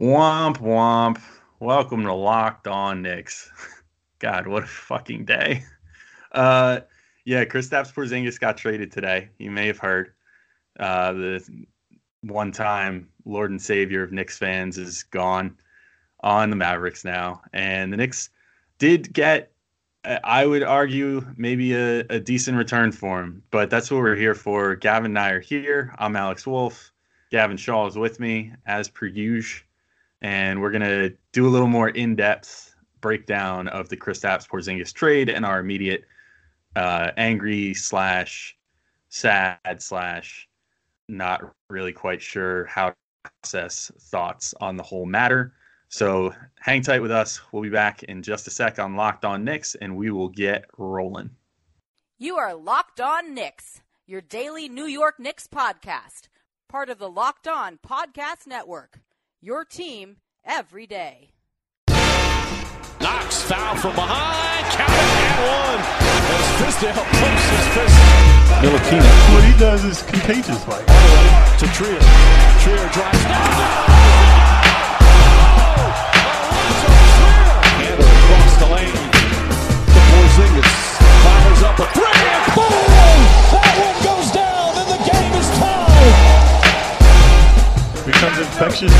[0.00, 1.22] Womp womp.
[1.58, 3.50] Welcome to Locked On Knicks.
[4.18, 5.64] God, what a fucking day.
[6.32, 6.80] Uh,
[7.24, 9.30] yeah, Kristaps Porzingis got traded today.
[9.38, 10.12] You may have heard.
[10.78, 11.64] Uh, the
[12.20, 15.56] one-time Lord and Savior of Knicks fans is gone
[16.20, 18.28] on the Mavericks now, and the Knicks
[18.76, 19.50] did get,
[20.04, 23.42] I would argue, maybe a, a decent return for him.
[23.50, 24.76] But that's what we're here for.
[24.76, 25.94] Gavin and I are here.
[25.98, 26.92] I'm Alex Wolf.
[27.30, 29.65] Gavin Shaw is with me as per usual
[30.22, 35.44] and we're gonna do a little more in-depth breakdown of the Kristaps Porzingis trade and
[35.44, 36.04] our immediate
[36.74, 38.56] uh, angry slash
[39.08, 40.48] sad slash
[41.08, 42.96] not really quite sure how to
[43.42, 45.54] process thoughts on the whole matter.
[45.88, 47.40] So hang tight with us.
[47.52, 50.64] We'll be back in just a sec on Locked On Knicks, and we will get
[50.76, 51.30] rolling.
[52.18, 56.28] You are Locked On Knicks, your daily New York Knicks podcast,
[56.68, 59.00] part of the Locked On Podcast Network
[59.46, 61.30] your team every day.
[63.00, 64.66] Knox foul from behind.
[64.74, 65.80] Count it and one.
[66.34, 67.94] As Fizdale pumps his fist.
[68.58, 69.06] Ntilikina.
[69.32, 70.86] What he does is contagious, like.
[71.60, 72.02] To Trier.
[72.58, 73.22] Trier drives.
[77.78, 78.10] Handle oh!
[78.10, 78.98] oh, across the lane.
[79.94, 80.74] The Porzingis
[81.22, 82.18] fires up a three.
[82.34, 83.85] And boom!
[88.16, 88.92] Becomes infectious.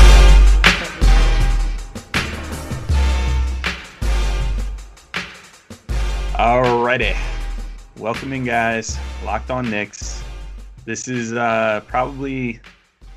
[6.35, 7.17] Alrighty.
[7.97, 10.23] Welcoming guys, Locked on Knicks.
[10.85, 12.59] This is uh, probably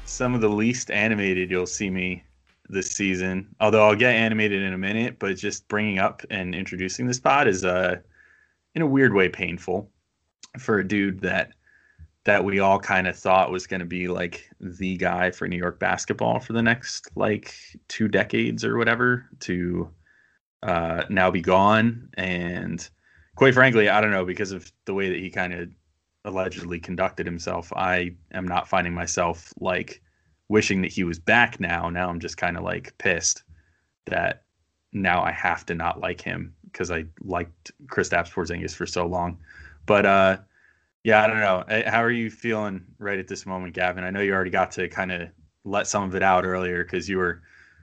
[0.07, 2.25] some of the least animated you'll see me
[2.71, 3.55] this season.
[3.61, 7.47] Although I'll get animated in a minute, but just bringing up and introducing this pod
[7.47, 7.97] is uh,
[8.75, 9.91] in a weird way painful
[10.59, 11.53] for a dude that
[12.25, 15.57] that we all kind of thought was going to be like the guy for New
[15.57, 17.55] York basketball for the next like
[17.89, 19.91] two decades or whatever to
[20.63, 22.91] uh, now be gone and
[23.41, 25.71] quite frankly, I don't know because of the way that he kind of
[26.27, 27.73] allegedly conducted himself.
[27.75, 30.03] I am not finding myself like
[30.51, 31.89] wishing that he was back now.
[31.89, 33.43] Now I'm just kind of like pissed
[34.07, 34.45] that
[34.93, 39.39] now I have to not like him because I liked Chris Porzingis for so long.
[39.87, 40.37] But uh,
[41.05, 41.65] yeah, I don't know.
[41.87, 44.05] How are you feeling right at this moment, Gavin?
[44.05, 45.29] I know you already got to kind of
[45.65, 47.43] let some of it out earlier because you were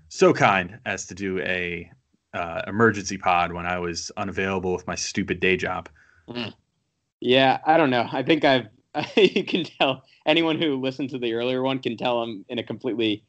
[0.09, 1.89] so kind as to do a
[2.33, 5.89] uh, emergency pod when I was unavailable with my stupid day job.
[6.29, 6.53] Mm.
[7.19, 8.07] Yeah, I don't know.
[8.11, 8.67] I think I've
[9.15, 12.63] you can tell anyone who listened to the earlier one can tell I'm in a
[12.63, 13.23] completely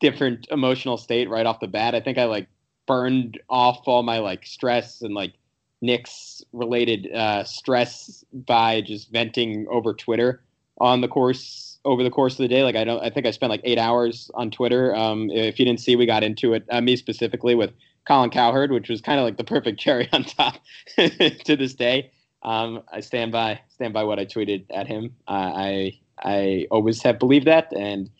[0.00, 1.94] different emotional state right off the bat.
[1.94, 2.48] I think I like
[2.86, 5.34] burned off all my like stress and like
[5.82, 10.42] Knicks related uh, stress by just venting over Twitter
[10.78, 12.62] on the course over the course of the day.
[12.62, 14.94] Like I don't, I think I spent like eight hours on Twitter.
[14.94, 16.64] Um, if you didn't see, we got into it.
[16.70, 17.72] Uh, me specifically with
[18.06, 20.54] Colin Cowherd, which was kind of like the perfect cherry on top
[20.96, 22.10] to this day.
[22.42, 25.14] Um, I stand by stand by what I tweeted at him.
[25.28, 28.10] Uh, I I always have believed that, and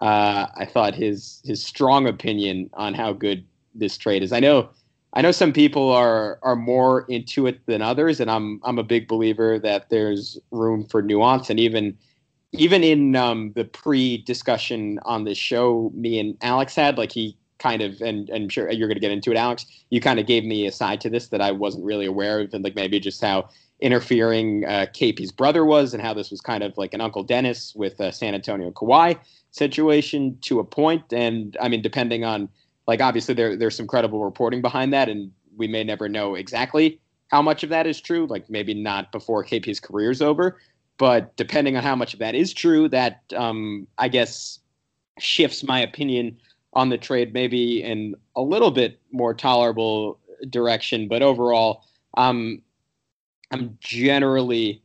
[0.00, 4.32] uh, I thought his his strong opinion on how good this trade is.
[4.32, 4.70] I know
[5.14, 8.84] I know some people are are more into it than others, and I'm I'm a
[8.84, 11.96] big believer that there's room for nuance, and even
[12.52, 17.36] even in um, the pre discussion on this show, me and Alex had like he
[17.58, 19.66] kind of, and, and I'm sure you're going to get into it, Alex.
[19.90, 22.52] You kind of gave me a side to this that I wasn't really aware of,
[22.52, 23.48] and like maybe just how
[23.80, 27.74] interfering uh, KP's brother was, and how this was kind of like an Uncle Dennis
[27.74, 29.18] with a San Antonio Kawhi
[29.50, 31.12] situation to a point.
[31.12, 32.48] And I mean, depending on
[32.86, 37.00] like obviously there there's some credible reporting behind that, and we may never know exactly
[37.28, 38.26] how much of that is true.
[38.26, 40.58] Like maybe not before KP's career's over,
[40.98, 44.58] but depending on how much of that is true, that um, I guess
[45.18, 46.38] shifts my opinion
[46.74, 50.18] on the trade maybe in a little bit more tolerable
[50.48, 51.84] direction, but overall,
[52.16, 52.62] um,
[53.50, 54.82] I'm generally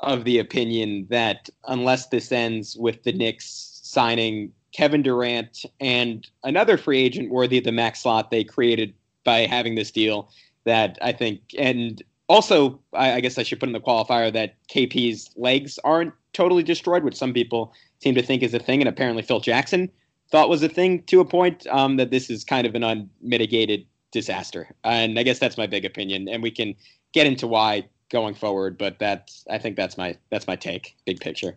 [0.00, 6.76] of the opinion that unless this ends with the Knicks signing Kevin Durant and another
[6.76, 8.92] free agent worthy of the max slot they created
[9.22, 10.28] by having this deal,
[10.64, 14.56] that I think, and also I, I guess I should put in the qualifier that
[14.68, 17.72] KP's legs aren't totally destroyed, which some people
[18.02, 19.90] seem to think is a thing, and apparently Phil Jackson
[20.30, 21.66] thought was a thing to a point.
[21.68, 25.84] Um, that this is kind of an unmitigated disaster, and I guess that's my big
[25.84, 26.28] opinion.
[26.28, 26.74] And we can
[27.12, 31.20] get into why going forward, but that's I think that's my that's my take, big
[31.20, 31.56] picture.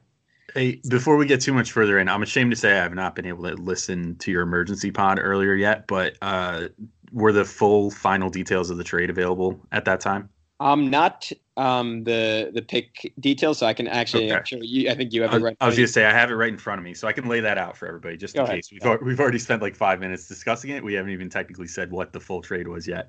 [0.54, 3.16] Hey, before we get too much further in, I'm ashamed to say I have not
[3.16, 5.88] been able to listen to your emergency pod earlier yet.
[5.88, 6.70] But uh,
[7.12, 10.30] were the full final details of the trade available at that time?
[10.60, 14.28] I'm not um, the the pick details, so I can actually.
[14.28, 14.36] Okay.
[14.38, 15.58] I'm sure you, I think you have it right.
[15.60, 17.28] I was gonna say I have it right in front of me, so I can
[17.28, 18.58] lay that out for everybody just Go in ahead.
[18.58, 18.72] case.
[18.72, 20.84] We've al- we've already spent like five minutes discussing it.
[20.84, 23.08] We haven't even technically said what the full trade was yet.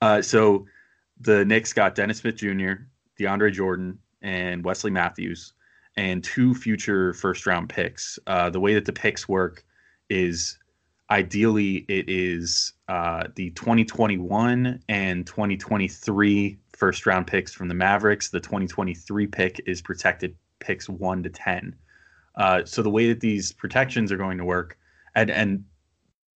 [0.00, 0.66] Uh, so
[1.20, 2.72] the Knicks got Dennis Smith Jr.,
[3.18, 5.52] DeAndre Jordan, and Wesley Matthews,
[5.96, 8.18] and two future first round picks.
[8.26, 9.64] Uh, the way that the picks work
[10.10, 10.58] is
[11.10, 18.28] ideally it is uh, the 2021 and 2023 first round picks from the Mavericks.
[18.28, 21.74] The 2023 pick is protected picks one to 10.
[22.34, 24.78] Uh, so the way that these protections are going to work,
[25.14, 25.64] and, and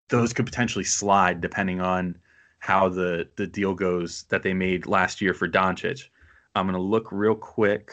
[0.08, 2.16] those could potentially slide depending on
[2.58, 6.08] how the, the deal goes that they made last year for Doncic.
[6.54, 7.92] I'm going to look real quick.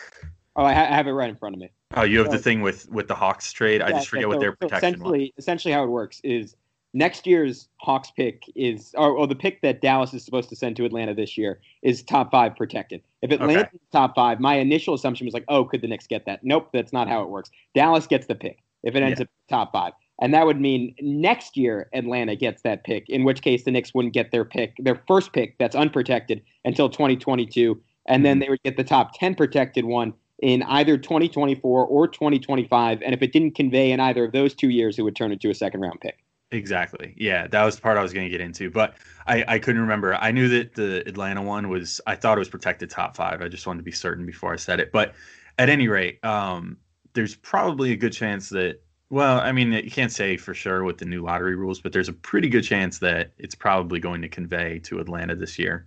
[0.57, 1.69] Oh, I, ha- I have it right in front of me.
[1.95, 3.81] Oh, you have the thing with with the Hawks trade.
[3.81, 4.95] I just forget so- what their so protection was.
[4.99, 6.55] essentially, essentially how it works is
[6.93, 10.75] next year's Hawks pick is, or, or the pick that Dallas is supposed to send
[10.77, 13.01] to Atlanta this year is top five protected.
[13.21, 13.77] If Atlanta Okay.
[13.91, 16.43] top five, my initial assumption was like, oh, could the Knicks get that?
[16.43, 17.51] Nope, that's not how it works.
[17.75, 19.23] Dallas gets the pick if it ends Yeah.
[19.23, 19.93] up top five.
[20.19, 23.93] And that would mean next year Atlanta gets that pick, in which case the Knicks
[23.93, 27.79] wouldn't get their pick, their first pick that's unprotected until 2022.
[28.07, 28.41] And then hmm.
[28.41, 33.01] they would get the top 10 protected one in either 2024 or 2025.
[33.01, 35.49] And if it didn't convey in either of those two years, it would turn into
[35.49, 36.19] a second round pick.
[36.51, 37.13] Exactly.
[37.17, 38.95] Yeah, that was the part I was going to get into, but
[39.27, 40.15] I, I couldn't remember.
[40.15, 41.99] I knew that the Atlanta one was.
[42.07, 43.41] I thought it was protected top five.
[43.41, 44.93] I just wanted to be certain before I said it.
[44.93, 45.13] But
[45.59, 46.77] at any rate, um,
[47.13, 48.81] there's probably a good chance that.
[49.09, 52.09] Well, I mean, you can't say for sure with the new lottery rules, but there's
[52.09, 55.85] a pretty good chance that it's probably going to convey to Atlanta this year,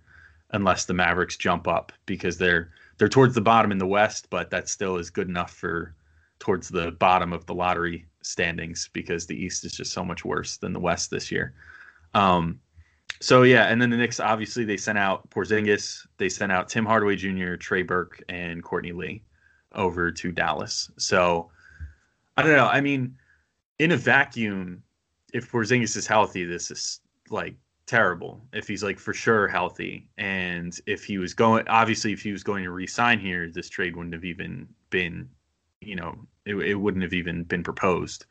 [0.51, 2.71] unless the Mavericks jump up because they're
[3.01, 5.95] they're towards the bottom in the West, but that still is good enough for
[6.37, 10.57] towards the bottom of the lottery standings because the East is just so much worse
[10.57, 11.55] than the West this year.
[12.13, 12.59] Um,
[13.19, 16.85] so yeah, and then the Knicks obviously they sent out Porzingis, they sent out Tim
[16.85, 19.23] Hardaway Jr., Trey Burke, and Courtney Lee
[19.73, 20.91] over to Dallas.
[20.99, 21.49] So
[22.37, 22.67] I don't know.
[22.67, 23.17] I mean,
[23.79, 24.83] in a vacuum,
[25.33, 26.99] if Porzingis is healthy, this is
[27.31, 27.55] like
[27.91, 28.41] terrible.
[28.53, 32.41] If he's like for sure healthy, and if he was going, obviously, if he was
[32.41, 35.29] going to re-sign here, this trade wouldn't have even been,
[35.81, 36.15] you know,
[36.45, 38.25] it, it wouldn't have even been proposed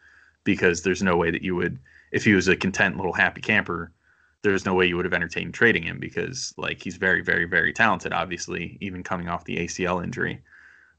[0.44, 1.78] because there's no way that you would,
[2.10, 3.92] if he was a content little happy camper,
[4.40, 7.74] there's no way you would have entertained trading him because like he's very, very, very
[7.74, 8.14] talented.
[8.14, 10.40] Obviously, even coming off the ACL injury,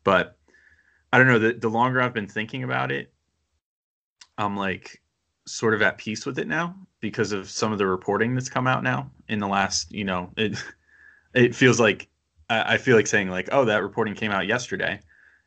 [0.04, 0.38] but
[1.12, 1.40] I don't know.
[1.40, 3.12] The the longer I've been thinking about it,
[4.38, 5.00] I'm like
[5.46, 8.68] sort of at peace with it now because of some of the reporting that's come
[8.68, 10.62] out now in the last, you know, it
[11.34, 12.08] it feels like
[12.50, 15.00] I, feel like saying like, oh, that reporting came out yesterday,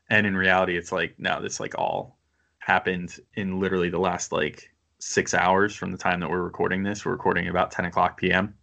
[0.09, 2.19] and in reality, it's like no, this like all
[2.59, 4.71] happened in literally the last like
[5.01, 7.05] six hours from the time that we're recording this.
[7.05, 8.55] We're recording about 10 o'clock p.m.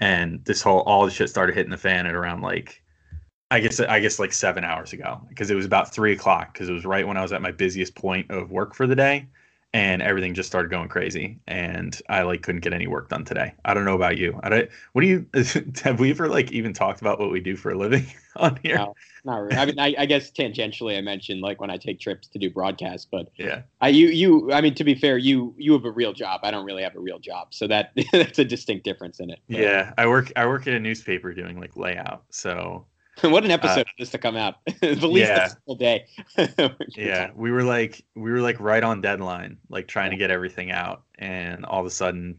[0.00, 2.82] And this whole all the shit started hitting the fan at around like
[3.50, 6.68] I guess I guess like seven hours ago because it was about three o'clock because
[6.68, 9.28] it was right when I was at my busiest point of work for the day,
[9.74, 13.52] and everything just started going crazy, and I like couldn't get any work done today.
[13.64, 14.38] I don't know about you.
[14.44, 15.26] I don't, what do you
[15.82, 18.06] have we ever like even talked about what we do for a living
[18.36, 18.76] on here?
[18.76, 18.94] No.
[19.24, 19.56] Not really.
[19.56, 22.50] I mean, I, I guess tangentially, I mentioned like when I take trips to do
[22.50, 25.90] broadcasts, but Yeah, I you you I mean to be fair, you you have a
[25.90, 26.40] real job.
[26.44, 29.40] I don't really have a real job, so that that's a distinct difference in it.
[29.48, 29.92] But yeah.
[29.98, 32.86] I work I work at a newspaper doing like layout, so
[33.22, 34.56] what an episode for this to come out.
[34.80, 35.46] the least Uh, yeah.
[35.46, 36.06] a single day.
[36.96, 40.70] yeah we were like we were like right on deadline like trying to get everything
[40.70, 42.38] out and all of a sudden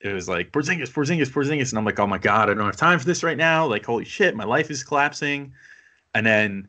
[0.00, 2.76] it was like Porzingis, Porzingis, Porzingis, and I'm like, oh my god, I don't have
[2.76, 3.66] time for this right now.
[3.66, 5.54] Like, holy shit, my life is collapsing.
[6.14, 6.68] And then,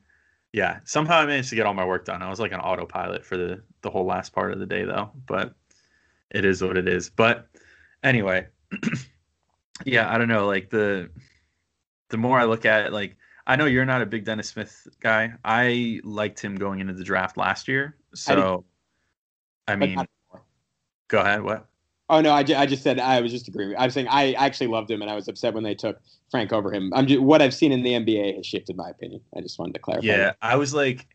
[0.54, 2.22] yeah, somehow I managed to get all my work done.
[2.22, 5.12] I was like an autopilot for the the whole last part of the day, though.
[5.28, 5.54] But
[6.32, 7.10] it is what it is.
[7.10, 7.48] But
[8.02, 8.48] anyway,
[9.86, 10.48] yeah, I don't know.
[10.48, 11.10] Like the
[12.10, 13.17] the more I look at it, like
[13.48, 15.34] I know you're not a big Dennis Smith guy.
[15.44, 17.96] I liked him going into the draft last year.
[18.14, 18.66] So,
[19.68, 20.06] I But mean,
[21.08, 21.42] go ahead.
[21.42, 21.66] What?
[22.10, 23.74] Oh no, I, ju- I just said I was just agreeing.
[23.78, 25.98] I'm saying I actually loved him, and I was upset when they took
[26.30, 26.92] Frank over him.
[26.94, 29.22] I'm just, what I've seen in the NBA has shifted my opinion.
[29.36, 30.06] I just wanted to clarify.
[30.06, 30.34] Yeah.
[30.42, 31.08] I was like,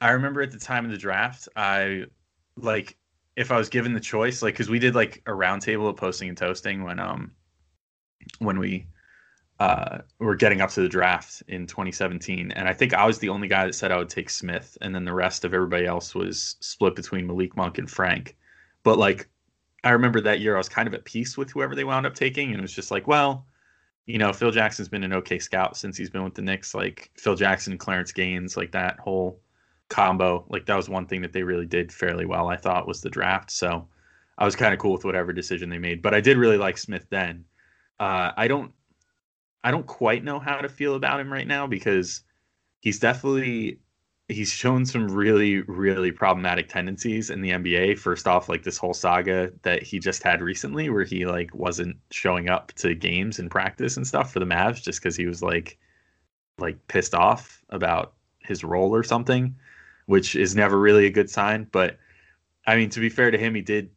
[0.00, 2.04] I remember at the time of the draft, I
[2.56, 2.96] like
[3.36, 6.28] if I was given the choice, like because we did like a roundtable of posting
[6.28, 7.32] and toasting when um
[8.38, 8.86] when we
[9.62, 13.28] uh were getting up to the draft in 2017, and I think I was the
[13.28, 16.14] only guy that said I would take Smith, and then the rest of everybody else
[16.14, 18.36] was split between Malik Monk and Frank.
[18.82, 19.28] But like,
[19.84, 22.14] I remember that year I was kind of at peace with whoever they wound up
[22.14, 23.46] taking, and it was just like, well
[24.06, 26.74] you know, Phil Jackson's been an okay scout since he's been with the Knicks.
[26.74, 29.40] Like Phil Jackson, Clarence Gaines, like that whole
[29.88, 30.44] combo.
[30.48, 32.48] Like that was one thing that they really did fairly well.
[32.48, 33.50] I thought was the draft.
[33.50, 33.86] So
[34.38, 36.02] I was kind of cool with whatever decision they made.
[36.02, 37.44] But I did really like Smith then.
[38.00, 38.72] Uh, I don't.
[39.64, 42.22] I don't quite know how to feel about him right now because
[42.80, 43.78] he's definitely
[44.28, 47.98] he's shown some really really problematic tendencies in the NBA.
[47.98, 51.96] First off, like this whole saga that he just had recently, where he like wasn't
[52.10, 55.42] showing up to games and practice and stuff for the Mavs just because he was
[55.42, 55.78] like
[56.58, 59.54] like pissed off about his role or something,
[60.06, 61.66] which is never really a good sign.
[61.70, 61.98] But
[62.66, 63.90] I mean, to be fair to him, he did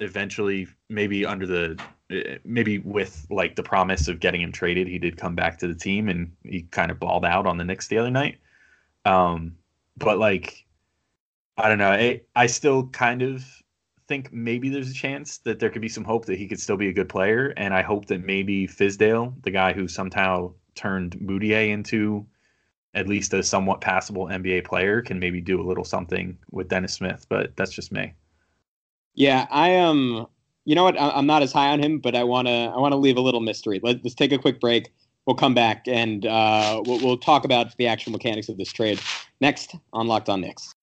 [0.00, 1.80] eventually maybe under the
[2.44, 5.74] maybe with like the promise of getting him traded, he did come back to the
[5.74, 8.38] team and he kind of balled out on the Knicks the other night.
[9.04, 9.56] Um,
[9.96, 10.64] but like,
[11.56, 11.90] I don't know.
[11.90, 13.44] I, I still kind of
[14.08, 16.76] think maybe there's a chance that there could be some hope that he could still
[16.76, 17.54] be a good player.
[17.56, 22.26] And I hope that maybe Fizdale, the guy who somehow turned Mudiay into
[22.94, 26.94] at least a somewhat passable NBA player, can maybe do a little something with Dennis
[26.94, 27.26] Smith.
[27.28, 28.14] But that's just me.
[29.14, 30.16] Yeah, I am.
[30.16, 30.26] Um,
[30.64, 31.00] you know what?
[31.00, 32.52] I'm not as high on him, but I want to.
[32.52, 33.80] I want to leave a little mystery.
[33.82, 34.92] Let, us take a quick break.
[35.26, 39.00] We'll come back and uh, we'll, we'll talk about the actual mechanics of this trade
[39.40, 40.74] next on Locked On Knicks.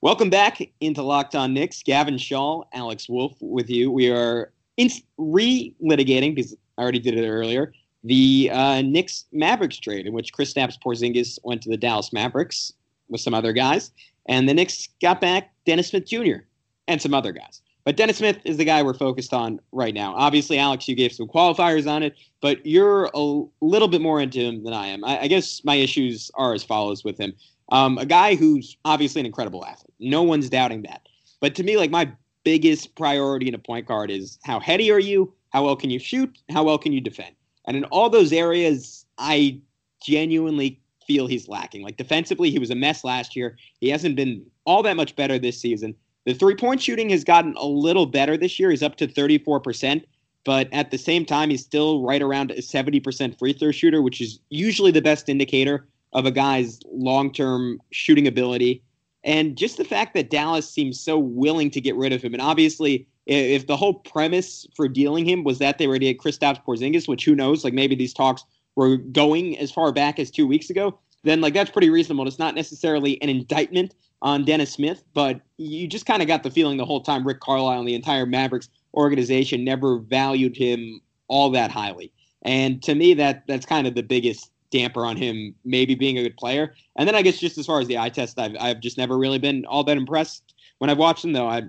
[0.00, 1.82] Welcome back into Locked On Knicks.
[1.82, 3.90] Gavin Shaw, Alex Wolf with you.
[3.90, 7.72] We are in- re-litigating because I already did it earlier.
[8.04, 12.72] The uh, Knicks Mavericks trade in which Chris Kristaps Porzingis went to the Dallas Mavericks
[13.08, 13.90] with some other guys,
[14.28, 16.44] and the Knicks got back Dennis Smith Jr.
[16.88, 17.60] and some other guys.
[17.84, 20.14] But Dennis Smith is the guy we're focused on right now.
[20.16, 24.40] Obviously, Alex, you gave some qualifiers on it, but you're a little bit more into
[24.40, 25.04] him than I am.
[25.04, 27.32] I, I guess my issues are as follows with him.
[27.70, 29.94] Um, a guy who's obviously an incredible athlete.
[30.00, 31.02] No one's doubting that.
[31.40, 32.10] But to me, like my
[32.42, 35.32] biggest priority in a point guard is how heady are you?
[35.50, 36.38] How well can you shoot?
[36.50, 37.34] How well can you defend?
[37.66, 39.60] And in all those areas, I
[40.02, 41.82] genuinely feel he's lacking.
[41.82, 43.56] Like defensively, he was a mess last year.
[43.80, 45.94] He hasn't been all that much better this season.
[46.24, 48.70] The three point shooting has gotten a little better this year.
[48.70, 50.04] He's up to 34%,
[50.44, 54.20] but at the same time, he's still right around a 70% free throw shooter, which
[54.20, 58.82] is usually the best indicator of a guy's long term shooting ability.
[59.22, 62.32] And just the fact that Dallas seems so willing to get rid of him.
[62.32, 66.18] And obviously, if the whole premise for dealing him was that they were to get
[66.18, 68.44] Kristaps Porzingis, which who knows, like maybe these talks
[68.76, 72.26] were going as far back as two weeks ago, then like that's pretty reasonable.
[72.28, 76.50] It's not necessarily an indictment on Dennis Smith, but you just kind of got the
[76.50, 81.50] feeling the whole time Rick Carlisle and the entire Mavericks organization never valued him all
[81.50, 82.12] that highly.
[82.42, 86.22] And to me, that that's kind of the biggest damper on him maybe being a
[86.22, 86.74] good player.
[86.96, 89.18] And then I guess just as far as the eye test, I've I've just never
[89.18, 91.32] really been all that impressed when I've watched him.
[91.32, 91.62] Though I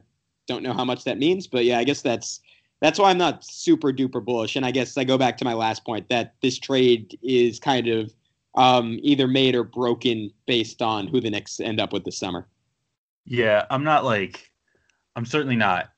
[0.48, 2.42] don't know how much that means, but yeah, I guess that's
[2.82, 4.56] that's why I'm not super duper bullish.
[4.56, 7.88] And I guess I go back to my last point that this trade is kind
[7.88, 8.14] of
[8.56, 12.48] um, either made or broken based on who the Knicks end up with this summer.
[13.26, 14.52] Yeah, I'm not like,
[15.16, 15.90] I'm certainly not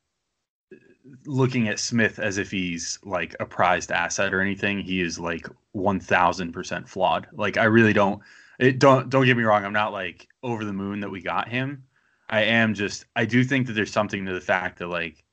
[1.26, 4.80] looking at Smith as if he's like a prized asset or anything.
[4.80, 7.28] He is like 1000% flawed.
[7.34, 8.22] Like I really don't
[8.60, 11.48] it don't don't get me wrong, I'm not like over the moon that we got
[11.48, 11.84] him.
[12.30, 15.24] I am just I do think that there's something to the fact that like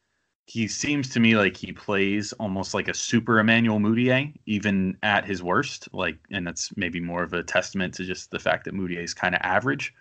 [0.46, 5.24] he seems to me like he plays almost like a super Emmanuel Mudiay, even at
[5.24, 5.88] his worst.
[5.92, 9.12] Like, and that's maybe more of a testament to just the fact that Mudiay is
[9.12, 9.92] kind of average.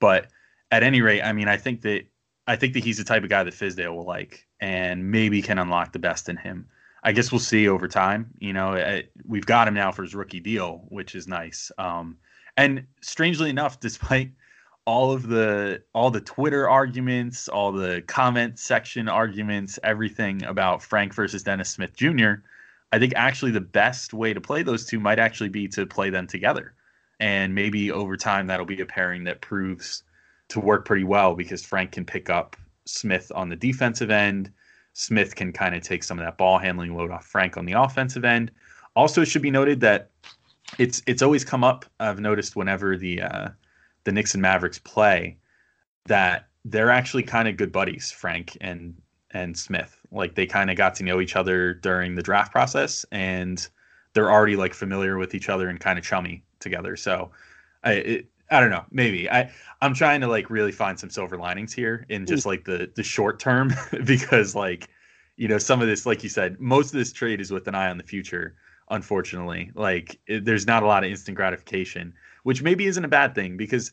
[0.00, 0.28] But
[0.70, 2.04] at any rate, I mean, I think that
[2.46, 5.58] I think that he's the type of guy that Fizdale will like, and maybe can
[5.58, 6.68] unlock the best in him.
[7.02, 8.34] I guess we'll see over time.
[8.38, 11.72] You know, we've got him now for his rookie deal, which is nice.
[11.78, 12.18] Um,
[12.58, 14.32] and strangely enough, despite
[14.86, 21.14] all of the all the Twitter arguments, all the comment section arguments, everything about Frank
[21.14, 22.34] versus Dennis Smith Jr.
[22.92, 26.10] I think actually the best way to play those two might actually be to play
[26.10, 26.74] them together.
[27.18, 30.02] And maybe over time that'll be a pairing that proves
[30.48, 34.52] to work pretty well because Frank can pick up Smith on the defensive end.
[34.92, 37.72] Smith can kind of take some of that ball handling load off Frank on the
[37.72, 38.50] offensive end.
[38.94, 40.10] Also, it should be noted that
[40.78, 41.84] it's it's always come up.
[41.98, 43.48] I've noticed whenever the uh,
[44.04, 45.36] the Knicks and Mavericks play
[46.06, 48.94] that they're actually kind of good buddies, Frank and
[49.30, 50.00] and Smith.
[50.10, 53.66] Like they kind of got to know each other during the draft process, and
[54.12, 56.96] they're already like familiar with each other and kind of chummy together.
[56.96, 57.30] So,
[57.82, 61.36] I it, I don't know, maybe I I'm trying to like really find some silver
[61.36, 62.26] linings here in hmm.
[62.26, 63.72] just like the the short term
[64.04, 64.88] because like
[65.36, 67.74] you know some of this, like you said, most of this trade is with an
[67.74, 68.56] eye on the future.
[68.90, 72.12] Unfortunately, like it, there's not a lot of instant gratification
[72.44, 73.92] which maybe isn't a bad thing because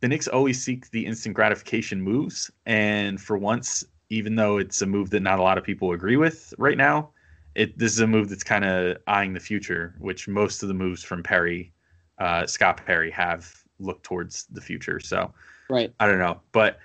[0.00, 2.50] the Knicks always seek the instant gratification moves.
[2.66, 6.16] And for once, even though it's a move that not a lot of people agree
[6.16, 7.10] with right now,
[7.54, 10.74] it this is a move that's kind of eyeing the future, which most of the
[10.74, 11.72] moves from Perry,
[12.18, 15.00] uh, Scott Perry, have looked towards the future.
[15.00, 15.32] So,
[15.68, 16.78] right, I don't know, but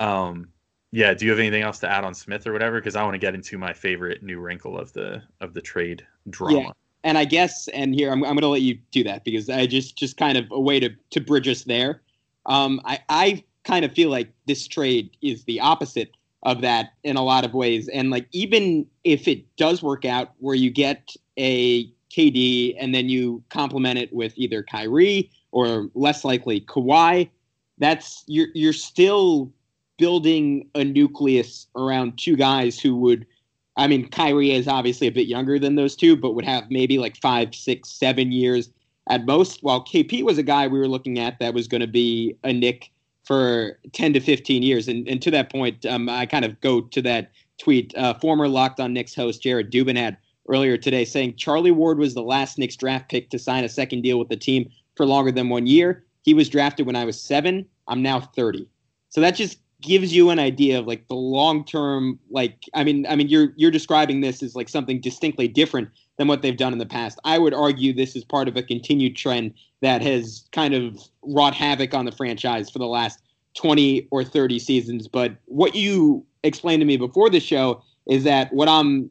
[0.00, 0.48] um,
[0.90, 2.80] yeah, do you have anything else to add on Smith or whatever?
[2.80, 6.06] Because I want to get into my favorite new wrinkle of the of the trade
[6.30, 6.60] drama.
[6.60, 6.70] Yeah.
[7.06, 9.66] And I guess, and here I'm, I'm going to let you do that because I
[9.66, 12.02] just just kind of a way to to bridge us there.
[12.46, 16.10] Um, I I kind of feel like this trade is the opposite
[16.42, 17.86] of that in a lot of ways.
[17.88, 23.08] And like even if it does work out where you get a KD and then
[23.08, 27.30] you complement it with either Kyrie or less likely Kawhi,
[27.78, 29.52] that's you're you're still
[29.96, 33.28] building a nucleus around two guys who would
[33.76, 36.98] I mean Kyrie is obviously a bit younger than those two, but would have maybe
[36.98, 38.70] like five, six, seven years
[39.08, 39.62] at most.
[39.62, 42.52] While KP was a guy we were looking at that was going to be a
[42.52, 42.90] Knick
[43.24, 44.88] for 10 to 15 years.
[44.88, 48.48] And, and to that point, um, I kind of go to that tweet uh, former
[48.48, 50.16] Locked on Knicks host Jared Dubin had
[50.48, 54.02] earlier today saying Charlie Ward was the last Knicks draft pick to sign a second
[54.02, 56.04] deal with the team for longer than one year.
[56.22, 57.66] He was drafted when I was seven.
[57.88, 58.68] I'm now 30.
[59.08, 63.06] So that just gives you an idea of like the long term like I mean
[63.06, 66.72] I mean you're you're describing this as like something distinctly different than what they've done
[66.72, 67.18] in the past.
[67.24, 69.52] I would argue this is part of a continued trend
[69.82, 73.20] that has kind of wrought havoc on the franchise for the last
[73.54, 75.08] 20 or 30 seasons.
[75.08, 79.10] But what you explained to me before the show is that what I'm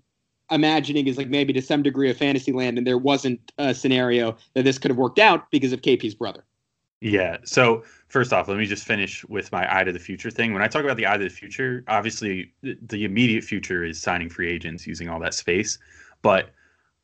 [0.51, 4.35] imagining is like maybe to some degree of fantasy land, and there wasn't a scenario
[4.53, 6.43] that this could have worked out because of KP's brother.
[7.01, 7.37] Yeah.
[7.43, 10.53] So first off, let me just finish with my eye to the future thing.
[10.53, 14.29] When I talk about the eye to the future, obviously the immediate future is signing
[14.29, 15.77] free agents using all that space.
[16.21, 16.51] But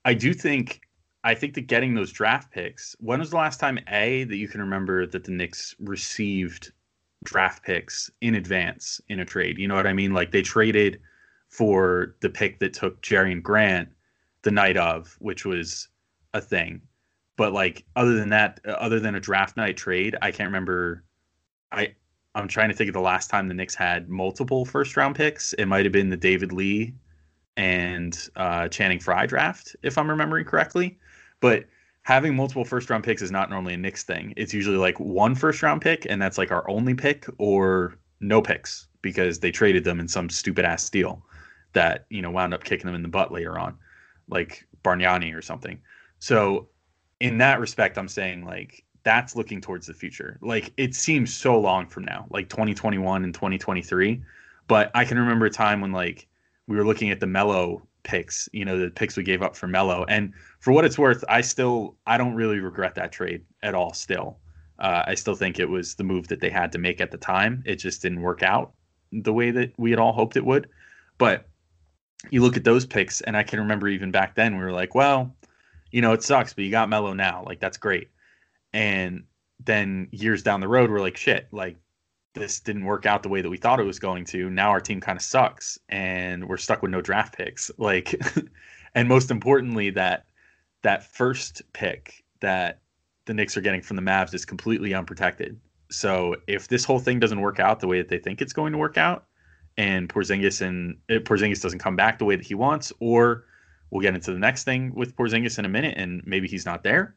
[0.05, 0.81] I do think
[1.23, 4.47] I think that getting those draft picks, when was the last time A that you
[4.47, 6.71] can remember that the Knicks received
[7.23, 9.59] draft picks in advance in a trade?
[9.59, 10.13] You know what I mean?
[10.13, 10.99] Like they traded
[11.49, 13.89] for the pick that took Jerian Grant
[14.41, 15.89] the night of, which was
[16.33, 16.81] a thing.
[17.41, 21.03] But like other than that, other than a draft night trade, I can't remember.
[21.71, 21.95] I
[22.35, 25.53] I'm trying to think of the last time the Knicks had multiple first round picks.
[25.53, 26.93] It might have been the David Lee
[27.57, 30.99] and uh, Channing Frye draft, if I'm remembering correctly.
[31.39, 31.65] But
[32.03, 34.35] having multiple first round picks is not normally a Knicks thing.
[34.37, 38.43] It's usually like one first round pick, and that's like our only pick, or no
[38.43, 41.25] picks because they traded them in some stupid ass deal
[41.73, 43.79] that you know wound up kicking them in the butt later on,
[44.27, 45.81] like Bargnani or something.
[46.19, 46.67] So
[47.21, 50.37] in that respect, I'm saying like that's looking towards the future.
[50.41, 54.21] Like it seems so long from now, like 2021 and 2023.
[54.67, 56.27] But I can remember a time when like
[56.67, 59.67] we were looking at the Melo picks, you know, the picks we gave up for
[59.67, 60.03] Melo.
[60.09, 63.93] And for what it's worth, I still I don't really regret that trade at all.
[63.93, 64.39] Still,
[64.79, 67.17] uh, I still think it was the move that they had to make at the
[67.17, 67.63] time.
[67.67, 68.73] It just didn't work out
[69.11, 70.69] the way that we had all hoped it would.
[71.19, 71.47] But
[72.31, 74.95] you look at those picks, and I can remember even back then we were like,
[74.95, 75.35] well,
[75.91, 78.09] you know, it sucks, but you got Melo now, like that's great.
[78.73, 79.23] And
[79.63, 81.77] then years down the road, we're like, shit, like
[82.33, 84.49] this didn't work out the way that we thought it was going to.
[84.49, 87.69] Now our team kind of sucks and we're stuck with no draft picks.
[87.77, 88.21] Like
[88.95, 90.25] and most importantly that
[90.83, 92.79] that first pick that
[93.25, 95.59] the Knicks are getting from the Mavs is completely unprotected.
[95.89, 98.71] So if this whole thing doesn't work out the way that they think it's going
[98.71, 99.25] to work out
[99.77, 103.45] and Porzingis and eh, Porzingis doesn't come back the way that he wants or
[103.91, 106.83] we'll get into the next thing with Porzingis in a minute and maybe he's not
[106.83, 107.15] there,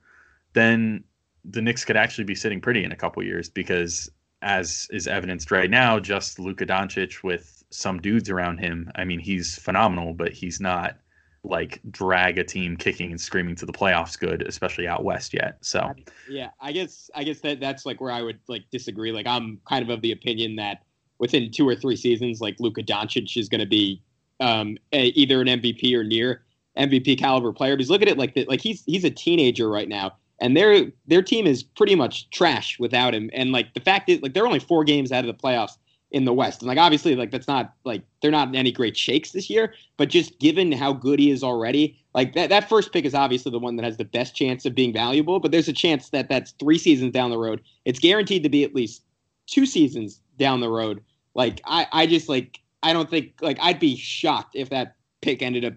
[0.52, 1.04] then
[1.44, 4.10] the Knicks could actually be sitting pretty in a couple years because
[4.42, 8.90] as is evidenced right now, just Luka Doncic with some dudes around him.
[8.94, 10.96] I mean, he's phenomenal, but he's not
[11.44, 15.58] like drag a team kicking and screaming to the playoffs good, especially out west yet.
[15.60, 15.94] So
[16.28, 19.12] yeah, I guess I guess that that's like where I would like disagree.
[19.12, 20.82] Like I'm kind of of the opinion that
[21.18, 24.02] within two or three seasons, like Luka Doncic is going to be
[24.40, 26.42] um, a, either an MVP or near
[26.78, 27.76] MVP caliber player.
[27.76, 30.86] Because look at it like that, like he's he's a teenager right now and their
[31.06, 33.30] their team is pretty much trash without him.
[33.32, 35.76] And like the fact is, like they're only four games out of the playoffs
[36.10, 38.96] in the West, and like obviously, like that's not like they're not in any great
[38.96, 39.74] shakes this year.
[39.96, 43.52] But just given how good he is already, like that that first pick is obviously
[43.52, 45.40] the one that has the best chance of being valuable.
[45.40, 47.62] But there's a chance that that's three seasons down the road.
[47.84, 49.02] It's guaranteed to be at least
[49.46, 51.02] two seasons down the road.
[51.34, 55.42] Like I I just like I don't think like I'd be shocked if that pick
[55.42, 55.74] ended up.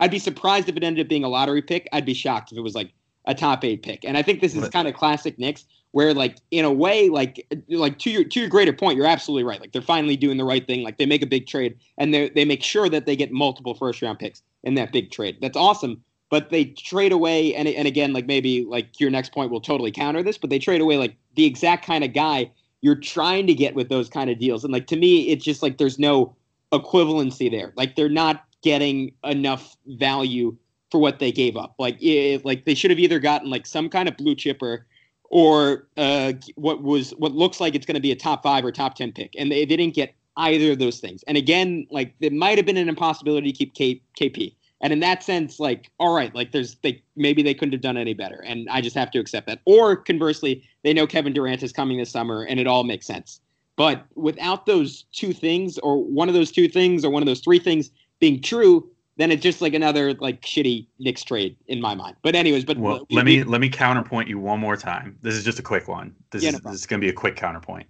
[0.00, 1.88] I'd be surprised if it ended up being a lottery pick.
[1.92, 2.92] I'd be shocked if it was like
[3.26, 4.04] a top eight pick.
[4.04, 7.46] And I think this is kind of classic Knicks, where like in a way, like
[7.68, 9.60] like to your to your greater point, you're absolutely right.
[9.60, 10.82] Like they're finally doing the right thing.
[10.82, 13.74] Like they make a big trade and they they make sure that they get multiple
[13.74, 15.36] first round picks in that big trade.
[15.40, 16.02] That's awesome.
[16.30, 19.90] But they trade away, and and again, like maybe like your next point will totally
[19.90, 22.50] counter this, but they trade away like the exact kind of guy
[22.82, 24.64] you're trying to get with those kind of deals.
[24.64, 26.34] And like to me, it's just like there's no
[26.72, 27.72] equivalency there.
[27.76, 30.56] Like they're not getting enough value
[30.90, 31.74] for what they gave up.
[31.78, 34.86] Like it, like they should have either gotten like some kind of blue chipper
[35.30, 38.72] or uh, what was what looks like it's going to be a top five or
[38.72, 41.22] top ten pick, and they, they didn't get either of those things.
[41.26, 44.54] And again, like it might have been an impossibility to keep K- KP.
[44.82, 47.96] And in that sense, like, all right, like there's they maybe they couldn't have done
[47.96, 48.42] any better.
[48.44, 49.60] And I just have to accept that.
[49.66, 53.40] Or conversely, they know Kevin Durant is coming this summer and it all makes sense.
[53.76, 57.40] But without those two things, or one of those two things, or one of those
[57.40, 57.90] three things
[58.20, 62.16] being true, then it's just like another like shitty Knicks trade in my mind.
[62.22, 65.18] But anyways, but Well, we- let me we- let me counterpoint you one more time.
[65.22, 66.14] This is just a quick one.
[66.30, 67.86] This Yeah, is no this is going to be a quick counterpoint.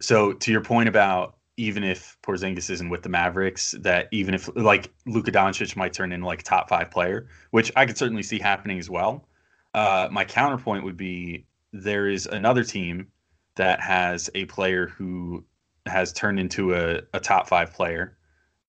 [0.00, 4.54] So to your point about even if Porzingis isn't with the Mavericks, that even if
[4.56, 8.38] like Luka Doncic might turn into like top five player, which I could certainly see
[8.38, 9.26] happening as well.
[9.72, 13.06] Uh, my counterpoint would be there is another team
[13.54, 15.44] that has a player who
[15.86, 18.18] has turned into a, a top five player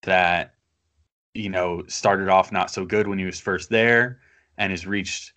[0.04, 0.54] that
[1.38, 4.20] you know started off not so good when he was first there
[4.58, 5.34] and has reached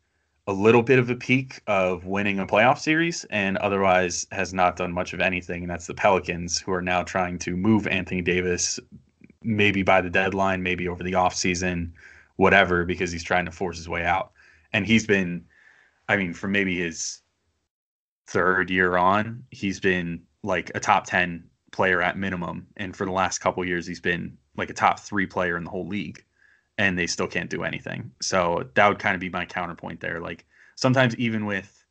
[0.46, 4.76] a little bit of a peak of winning a playoff series and otherwise has not
[4.76, 5.62] done much of anything.
[5.62, 8.80] And that's the Pelicans who are now trying to move Anthony Davis
[9.42, 11.92] maybe by the deadline maybe over the offseason
[12.36, 14.32] whatever because he's trying to force his way out.
[14.72, 15.44] And he's been
[16.08, 17.20] I mean from maybe his
[18.26, 22.66] third year on he's been like a top 10 player at minimum.
[22.76, 25.70] And for the last couple years he's been like a top 3 player in the
[25.70, 26.24] whole league
[26.78, 28.10] and they still can't do anything.
[28.22, 30.18] So that would kind of be my counterpoint there.
[30.20, 31.84] Like sometimes even with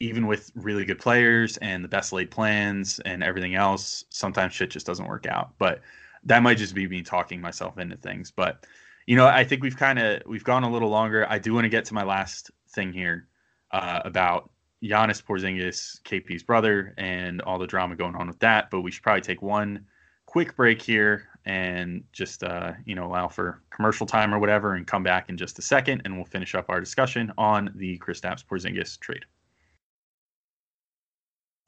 [0.00, 4.70] even with really good players and the best laid plans and everything else, sometimes shit
[4.70, 5.58] just doesn't work out.
[5.58, 5.80] But
[6.22, 8.30] that might just be me talking myself into things.
[8.30, 8.64] But
[9.06, 11.26] you know, I think we've kind of we've gone a little longer.
[11.28, 13.26] I do want to get to my last thing here
[13.72, 14.50] uh, about
[14.84, 18.70] Janis Porzingis, KP's brother, and all the drama going on with that.
[18.70, 19.86] But we should probably take one
[20.26, 24.86] quick break here and just uh, you know allow for commercial time or whatever, and
[24.86, 28.44] come back in just a second, and we'll finish up our discussion on the Kristaps
[28.44, 29.24] Porzingis trade.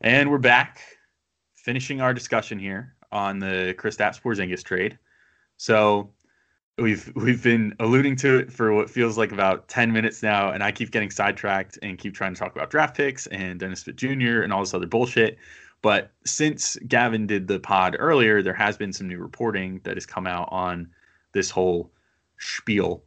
[0.01, 0.81] And we're back,
[1.57, 4.99] finishing our discussion here on the Kristaps Porzingis trade.
[5.57, 6.11] So
[6.81, 10.63] we've we've been alluding to it for what feels like about 10 minutes now and
[10.63, 13.97] i keep getting sidetracked and keep trying to talk about draft picks and dennis Smith
[13.97, 15.39] jr and all this other bullshit
[15.83, 20.07] but since gavin did the pod earlier there has been some new reporting that has
[20.07, 20.89] come out on
[21.33, 21.91] this whole
[22.39, 23.03] spiel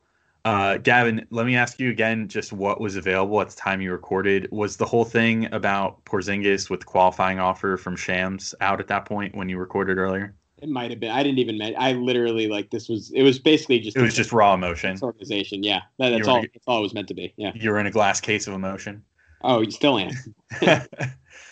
[0.46, 3.92] uh, gavin let me ask you again just what was available at the time you
[3.92, 8.88] recorded was the whole thing about porzingis with the qualifying offer from shams out at
[8.88, 11.12] that point when you recorded earlier It might have been.
[11.12, 11.62] I didn't even.
[11.78, 13.12] I literally like this was.
[13.12, 13.98] It was basically just.
[13.98, 15.62] it was just raw emotion organization.
[15.62, 16.38] Yeah, that, that's all.
[16.38, 17.34] gonna- That's all it was meant to be.
[17.36, 17.52] Yeah.
[17.54, 19.04] you're in a glass case of emotion
[19.44, 20.12] Oh, you still am.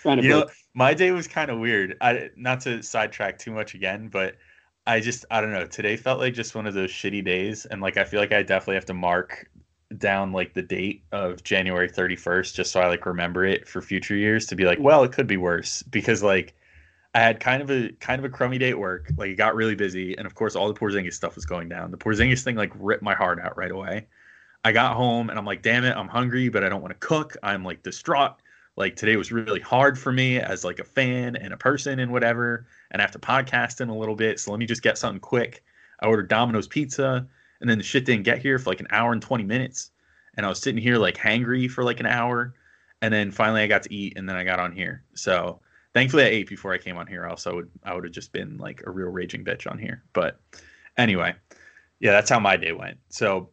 [0.02, 1.98] Trying to you know, my day was kind of weird.
[2.02, 4.36] I not to sidetrack too much again, but
[4.88, 5.66] I just I don't know.
[5.66, 8.44] Today felt like just one of those shitty days, and like I feel like I
[8.44, 9.50] definitely have to mark
[9.98, 14.16] down like the date of January 31st just so I like remember it for future
[14.16, 16.56] years to be like, well, it could be worse because like
[17.14, 19.12] I had kind of a kind of a crummy day at work.
[19.18, 21.92] Like it got really busy, and of course all the Porzingis stuff was going down.
[21.92, 24.08] The Porzingis thing like ripped my heart out right away.
[24.64, 27.08] I got home and I'm like, damn it, I'm hungry, but I don't want to
[27.08, 27.36] cook.
[27.44, 28.41] I'm like distraught.
[28.78, 32.12] Like today was really hard for me as like a fan and a person and
[32.12, 34.40] whatever, and I have to podcast in a little bit.
[34.40, 35.64] So let me just get something quick.
[36.00, 37.28] I ordered Domino's pizza,
[37.60, 39.92] and then the shit didn't get here for like an hour and 20 minutes,
[40.36, 42.54] and I was sitting here like hangry for like an hour,
[43.02, 45.04] and then finally I got to eat, and then I got on here.
[45.16, 45.60] So
[45.94, 47.28] thankfully I ate before I came on here.
[47.28, 50.04] I would I would have just been like a real raging bitch on here.
[50.14, 50.40] But
[50.98, 51.36] anyway,
[52.00, 52.98] yeah, that's how my day went.
[53.10, 53.50] So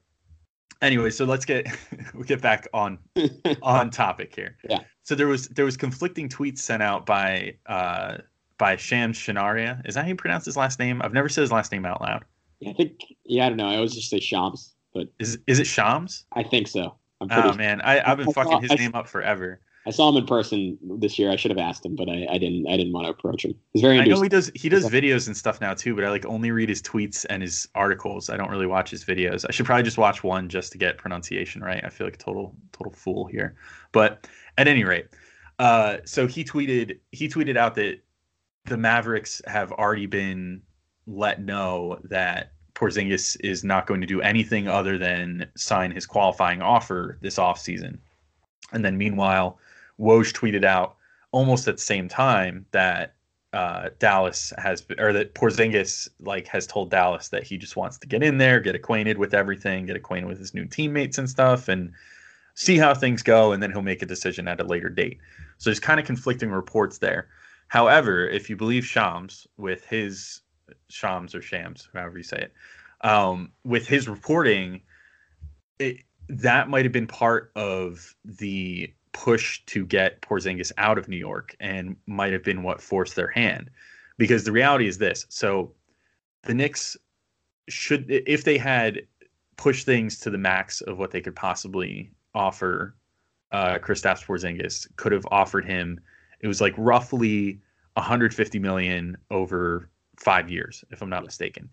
[0.83, 1.67] anyway, so let's get
[2.15, 2.99] we get back on
[3.63, 4.57] on topic here.
[4.69, 4.81] Yeah.
[5.03, 8.19] So there was there was conflicting tweets sent out by uh
[8.59, 9.87] by Shams Shanaria.
[9.87, 11.01] Is that how you pronounce his last name?
[11.03, 12.25] I've never said his last name out loud.
[12.61, 12.93] Yeah, I think.
[13.25, 13.69] Yeah, I don't know.
[13.69, 16.25] I always just say Shams, but Is is it Shams?
[16.33, 16.97] I think so.
[17.21, 17.49] I'm pretty.
[17.49, 19.61] Oh man, I, I've been I fucking saw- his I- name up forever.
[19.89, 21.31] I saw him in person this year.
[21.31, 22.69] I should have asked him, but I, I didn't.
[22.69, 23.55] I didn't want to approach him.
[23.73, 26.11] He's very I know he does he does videos and stuff now too, but I
[26.11, 28.29] like only read his tweets and his articles.
[28.29, 29.47] I don't really watch his videos.
[29.49, 31.83] I should probably just watch one just to get pronunciation right.
[31.83, 33.57] I feel like a total total fool here.
[33.93, 35.07] But at any rate,
[35.59, 38.01] uh, so he tweeted he tweeted out that
[38.67, 40.61] the Mavericks have already been
[41.07, 46.61] let know that Porzingis is not going to do anything other than sign his qualifying
[46.61, 47.97] offer this offseason.
[48.73, 49.59] And then meanwhile,
[49.99, 50.97] Woj tweeted out
[51.33, 53.15] almost at the same time that
[53.53, 58.07] uh, Dallas has, or that Porzingis like has told Dallas that he just wants to
[58.07, 61.69] get in there, get acquainted with everything, get acquainted with his new teammates and stuff,
[61.69, 61.93] and
[62.55, 65.19] see how things go, and then he'll make a decision at a later date.
[65.59, 67.29] So there's kind of conflicting reports there.
[67.69, 70.43] However, if you believe Shams with his
[70.89, 72.53] Shams or Shams, however you say it,
[73.07, 74.83] um, with his reporting,
[75.79, 81.17] it, that might have been part of the push to get Porzingis out of New
[81.17, 83.71] York and might have been what forced their hand
[84.17, 85.27] because the reality is this.
[85.29, 85.73] So
[86.43, 86.97] the Knicks
[87.69, 89.07] should, if they had
[89.57, 92.95] pushed things to the max of what they could possibly offer,
[93.53, 96.01] uh, Kristaps Porzingis could have offered him.
[96.41, 97.61] It was like roughly
[97.95, 101.69] 150 million over five years, if I'm not mistaken.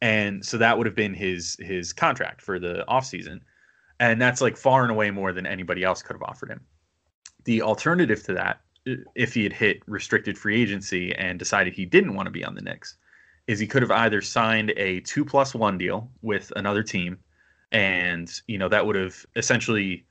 [0.00, 3.40] And so that would have been his his contract for the offseason.
[4.02, 6.60] And that's like far and away more than anybody else could have offered him.
[7.44, 8.60] The alternative to that,
[9.14, 12.56] if he had hit restricted free agency and decided he didn't want to be on
[12.56, 12.96] the Knicks,
[13.46, 17.16] is he could have either signed a two plus one deal with another team,
[17.70, 20.04] and you know that would have essentially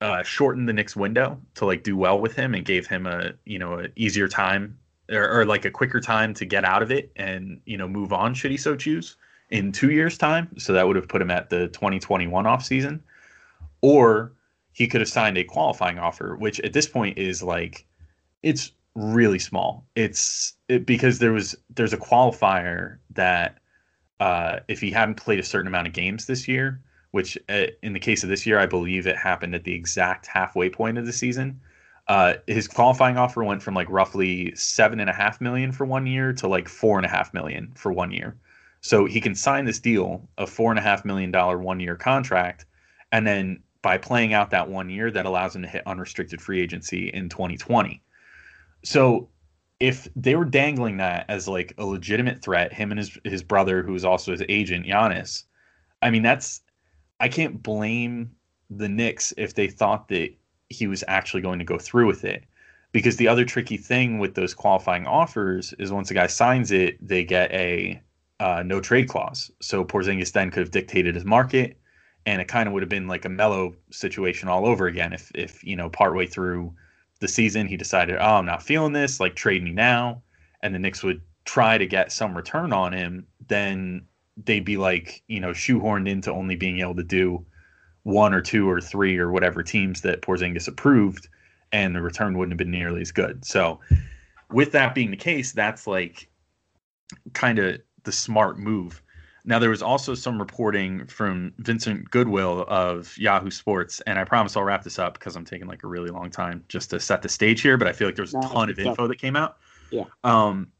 [0.00, 3.34] uh, shortened the Knicks window to like do well with him and gave him a
[3.44, 4.76] you know an easier time
[5.12, 8.12] or, or like a quicker time to get out of it and you know move
[8.12, 9.14] on should he so choose
[9.50, 10.48] in two years time.
[10.58, 13.00] So that would have put him at the 2021 off season,
[13.80, 14.32] or
[14.72, 17.86] he could have signed a qualifying offer, which at this point is like
[18.42, 19.86] it's really small.
[19.94, 23.58] It's it, because there was there's a qualifier that
[24.20, 26.80] uh, if he hadn't played a certain amount of games this year,
[27.12, 30.26] which uh, in the case of this year, I believe it happened at the exact
[30.26, 31.60] halfway point of the season.
[32.08, 36.06] Uh, his qualifying offer went from like roughly seven and a half million for one
[36.06, 38.36] year to like four and a half million for one year.
[38.80, 41.96] So he can sign this deal, a four and a half million dollar one year
[41.96, 42.64] contract,
[43.12, 46.60] and then by playing out that one year, that allows him to hit unrestricted free
[46.60, 48.02] agency in 2020.
[48.84, 49.28] So
[49.80, 53.82] if they were dangling that as like a legitimate threat, him and his his brother,
[53.82, 55.44] who is also his agent, Janis,
[56.02, 56.62] I mean that's
[57.20, 58.32] I can't blame
[58.70, 60.30] the Knicks if they thought that
[60.68, 62.44] he was actually going to go through with it.
[62.92, 66.96] Because the other tricky thing with those qualifying offers is once a guy signs it,
[67.06, 68.00] they get a
[68.40, 69.50] uh, no trade clause.
[69.60, 71.78] So Porzingis then could have dictated his market,
[72.28, 75.14] and it kind of would have been like a Melo situation all over again.
[75.14, 76.74] If if you know partway through
[77.20, 80.22] the season he decided, oh, I'm not feeling this, like trade me now,
[80.62, 84.02] and the Knicks would try to get some return on him, then
[84.44, 87.46] they'd be like you know shoehorned into only being able to do
[88.02, 91.28] one or two or three or whatever teams that Porzingis approved,
[91.72, 93.42] and the return wouldn't have been nearly as good.
[93.42, 93.80] So,
[94.50, 96.28] with that being the case, that's like
[97.32, 99.02] kind of the smart move.
[99.48, 104.58] Now, there was also some reporting from Vincent Goodwill of Yahoo Sports, and I promise
[104.58, 107.22] I'll wrap this up because I'm taking like a really long time just to set
[107.22, 107.78] the stage here.
[107.78, 109.56] But I feel like there's a No, ton of info that came out.
[109.90, 110.04] Yeah.
[110.22, 110.70] Um,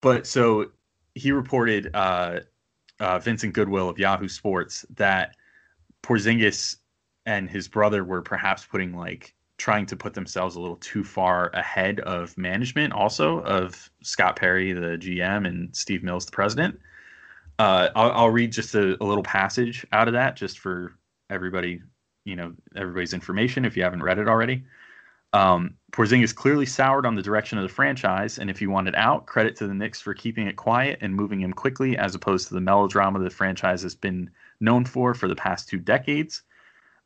[0.00, 0.72] but so
[1.14, 2.40] he reported, uh,
[2.98, 5.36] uh, Vincent Goodwill of Yahoo Sports, that
[6.02, 6.78] Porzingis
[7.26, 11.50] and his brother were perhaps putting like trying to put themselves a little too far
[11.54, 16.80] ahead of management, also of Scott Perry, the GM, and Steve Mills, the president.
[17.58, 20.92] Uh, I'll, I'll read just a, a little passage out of that, just for
[21.30, 21.80] everybody,
[22.24, 24.64] you know, everybody's information if you haven't read it already.
[25.32, 29.26] Um, Porzingis clearly soured on the direction of the franchise, and if he wanted out,
[29.26, 32.54] credit to the Knicks for keeping it quiet and moving him quickly, as opposed to
[32.54, 36.42] the melodrama the franchise has been known for for the past two decades.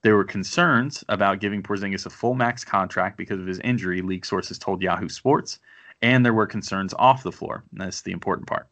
[0.02, 4.24] There were concerns about giving Porzingis a full max contract because of his injury, league
[4.24, 5.58] sources told Yahoo Sports,
[6.00, 7.64] and there were concerns off the floor.
[7.72, 8.68] That's the important part.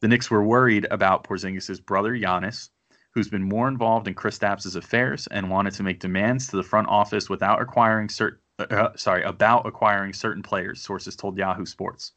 [0.00, 2.70] The Knicks were worried about Porzingis' brother Janis,
[3.12, 6.88] who's been more involved in Kristaps' affairs and wanted to make demands to the front
[6.88, 12.12] office without acquiring certain uh, sorry, about acquiring certain players, sources told Yahoo Sports.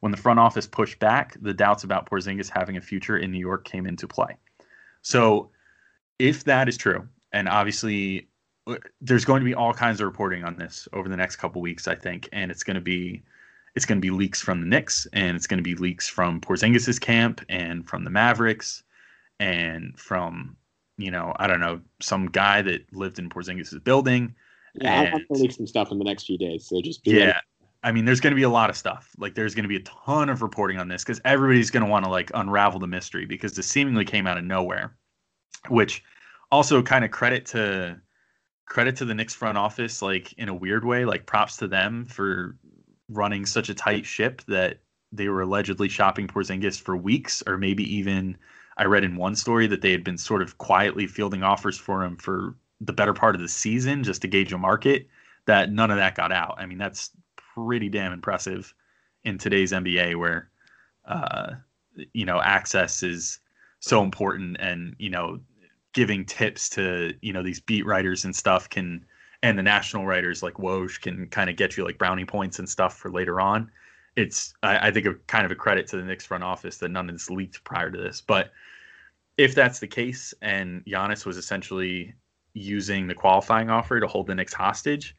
[0.00, 3.38] When the front office pushed back, the doubts about Porzingis having a future in New
[3.38, 4.36] York came into play.
[5.02, 5.50] So,
[6.18, 8.28] if that is true, and obviously
[8.66, 11.60] uh, there's going to be all kinds of reporting on this over the next couple
[11.60, 13.22] weeks, I think, and it's going to be
[13.74, 16.40] it's going to be leaks from the Knicks, and it's going to be leaks from
[16.40, 18.82] Porzingis's camp, and from the Mavericks,
[19.40, 20.56] and from
[20.98, 24.34] you know I don't know some guy that lived in Porzingis's building.
[24.74, 26.66] Yeah, I'll have to And- leak some stuff in the next few days.
[26.66, 27.26] So just be Yeah.
[27.26, 27.38] ready.
[27.84, 29.10] I mean, there's going to be a lot of stuff.
[29.18, 31.90] Like, there's going to be a ton of reporting on this because everybody's going to
[31.90, 34.96] want to like unravel the mystery because this seemingly came out of nowhere.
[35.68, 36.04] Which
[36.52, 38.00] also kind of credit to
[38.66, 41.04] credit to the Knicks front office, like in a weird way.
[41.04, 42.56] Like, props to them for
[43.08, 44.78] running such a tight ship that
[45.12, 48.36] they were allegedly shopping Porzingis for weeks, or maybe even
[48.76, 52.02] I read in one story that they had been sort of quietly fielding offers for
[52.02, 55.06] him for the better part of the season just to gauge a market.
[55.46, 56.54] That none of that got out.
[56.58, 58.72] I mean, that's pretty damn impressive
[59.24, 60.50] in today's NBA, where
[61.04, 61.54] uh,
[62.12, 63.40] you know access is
[63.80, 65.40] so important, and you know
[65.92, 69.04] giving tips to you know these beat writers and stuff can,
[69.42, 72.68] and the national writers like Woj can kind of get you like brownie points and
[72.68, 73.70] stuff for later on.
[74.16, 76.90] It's I, I think a kind of a credit to the Knicks front office that
[76.90, 78.52] none of this leaked prior to this, but
[79.38, 82.14] if that's the case, and Janis was essentially
[82.54, 85.16] using the qualifying offer to hold the Knicks hostage,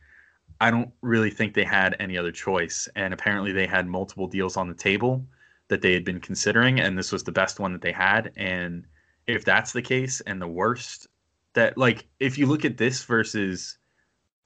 [0.62, 2.88] I don't really think they had any other choice.
[2.96, 5.26] And apparently, they had multiple deals on the table
[5.68, 8.32] that they had been considering, and this was the best one that they had.
[8.36, 8.86] And
[9.28, 11.08] if that's the case, and the worst
[11.54, 13.78] that like if you look at this versus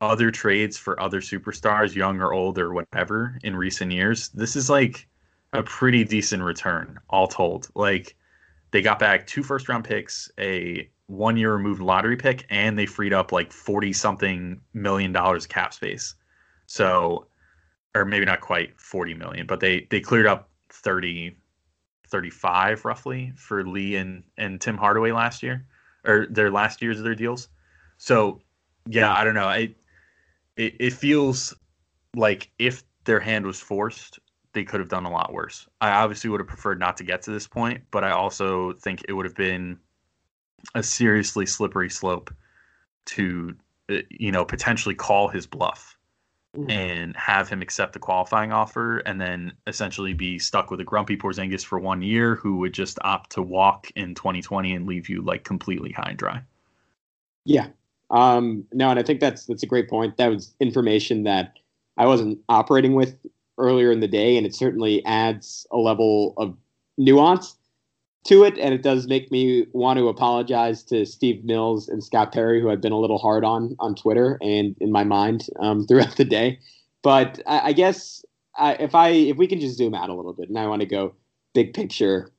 [0.01, 4.69] other trades for other superstars, young or old or whatever, in recent years, this is
[4.69, 5.07] like
[5.53, 7.69] a pretty decent return, all told.
[7.75, 8.15] Like
[8.71, 12.85] they got back two first round picks, a one year removed lottery pick, and they
[12.85, 16.15] freed up like 40 something million dollars cap space.
[16.67, 17.27] So,
[17.95, 21.35] or maybe not quite 40 million, but they, they cleared up 30,
[22.09, 25.65] 35 roughly for Lee and, and Tim Hardaway last year,
[26.05, 27.47] or their last years of their deals.
[27.97, 28.41] So,
[28.85, 29.47] yeah, I don't know.
[29.47, 29.73] I,
[30.57, 31.53] it, it feels
[32.15, 34.19] like if their hand was forced,
[34.53, 35.67] they could have done a lot worse.
[35.79, 39.05] I obviously would have preferred not to get to this point, but I also think
[39.07, 39.79] it would have been
[40.73, 42.33] a seriously slippery slope
[43.05, 43.55] to,
[43.89, 45.97] uh, you know, potentially call his bluff
[46.55, 46.71] mm.
[46.71, 51.15] and have him accept the qualifying offer and then essentially be stuck with a grumpy
[51.15, 55.21] Porzingis for one year who would just opt to walk in 2020 and leave you
[55.21, 56.41] like completely high and dry.
[57.45, 57.67] Yeah,
[58.09, 60.17] um, no, and I think that's that's a great point.
[60.17, 61.53] That was information that
[61.97, 63.17] I wasn't operating with
[63.57, 66.55] earlier in the day, and it certainly adds a level of
[66.97, 67.55] nuance
[68.25, 68.57] to it.
[68.57, 72.69] And it does make me want to apologize to Steve Mills and Scott Perry, who
[72.69, 76.25] I've been a little hard on on Twitter and in my mind um, throughout the
[76.25, 76.59] day.
[77.03, 78.23] But I, I guess
[78.57, 80.81] I, if I if we can just zoom out a little bit, and I want
[80.81, 81.13] to go
[81.53, 82.31] big picture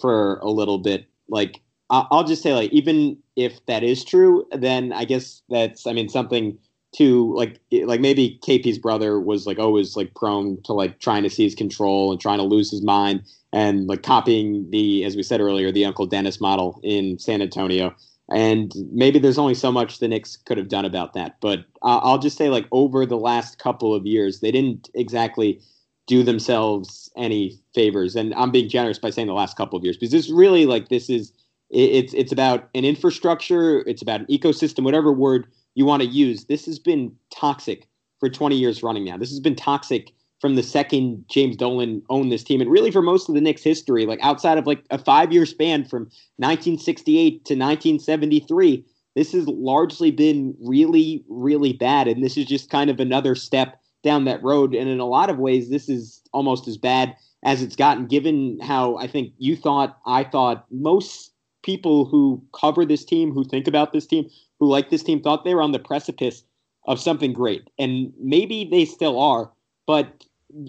[0.00, 4.92] for a little bit, like I'll just say, like, even if that is true, then
[4.92, 6.58] I guess that's, I mean, something
[6.96, 11.30] to like, like maybe KP's brother was like always like prone to like trying to
[11.30, 13.22] seize control and trying to lose his mind
[13.52, 17.94] and like copying the, as we said earlier, the Uncle Dennis model in San Antonio.
[18.32, 21.40] And maybe there's only so much the Knicks could have done about that.
[21.40, 25.60] But I'll just say, like, over the last couple of years, they didn't exactly
[26.06, 28.14] do themselves any favors.
[28.14, 30.90] And I'm being generous by saying the last couple of years because this really, like,
[30.90, 31.32] this is
[31.70, 36.44] it's it's about an infrastructure, it's about an ecosystem, whatever word you want to use.
[36.44, 37.86] This has been toxic
[38.18, 39.16] for 20 years running now.
[39.16, 43.02] This has been toxic from the second James Dolan owned this team, and really for
[43.02, 46.02] most of the Knicks' history, like outside of like a five-year span from
[46.36, 52.08] 1968 to 1973, this has largely been really, really bad.
[52.08, 54.74] And this is just kind of another step down that road.
[54.74, 58.58] And in a lot of ways, this is almost as bad as it's gotten, given
[58.60, 61.29] how I think you thought, I thought, most
[61.62, 65.44] people who cover this team, who think about this team, who like this team, thought
[65.44, 66.44] they were on the precipice
[66.86, 67.68] of something great.
[67.78, 69.50] And maybe they still are,
[69.86, 70.24] but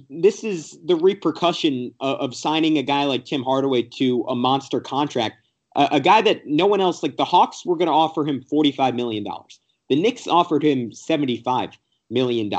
[0.09, 4.79] this is the repercussion of, of signing a guy like Tim Hardaway to a monster
[4.79, 5.37] contract.
[5.75, 8.43] Uh, a guy that no one else, like the Hawks, were going to offer him
[8.51, 9.25] $45 million.
[9.89, 11.73] The Knicks offered him $75
[12.09, 12.51] million.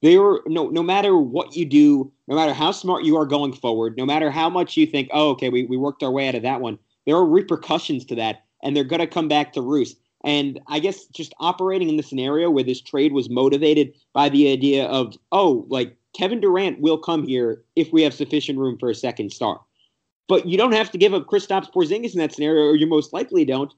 [0.00, 3.52] They were no no matter what you do, no matter how smart you are going
[3.52, 6.34] forward, no matter how much you think, oh, okay, we, we worked our way out
[6.34, 9.62] of that one there are repercussions to that, and they're going to come back to
[9.62, 9.98] roost.
[10.24, 14.52] And I guess just operating in the scenario where this trade was motivated by the
[14.52, 18.88] idea of, oh, like Kevin Durant will come here if we have sufficient room for
[18.88, 19.60] a second star.
[20.28, 23.12] But you don't have to give up Kristaps Porzingis in that scenario, or you most
[23.12, 23.74] likely don't,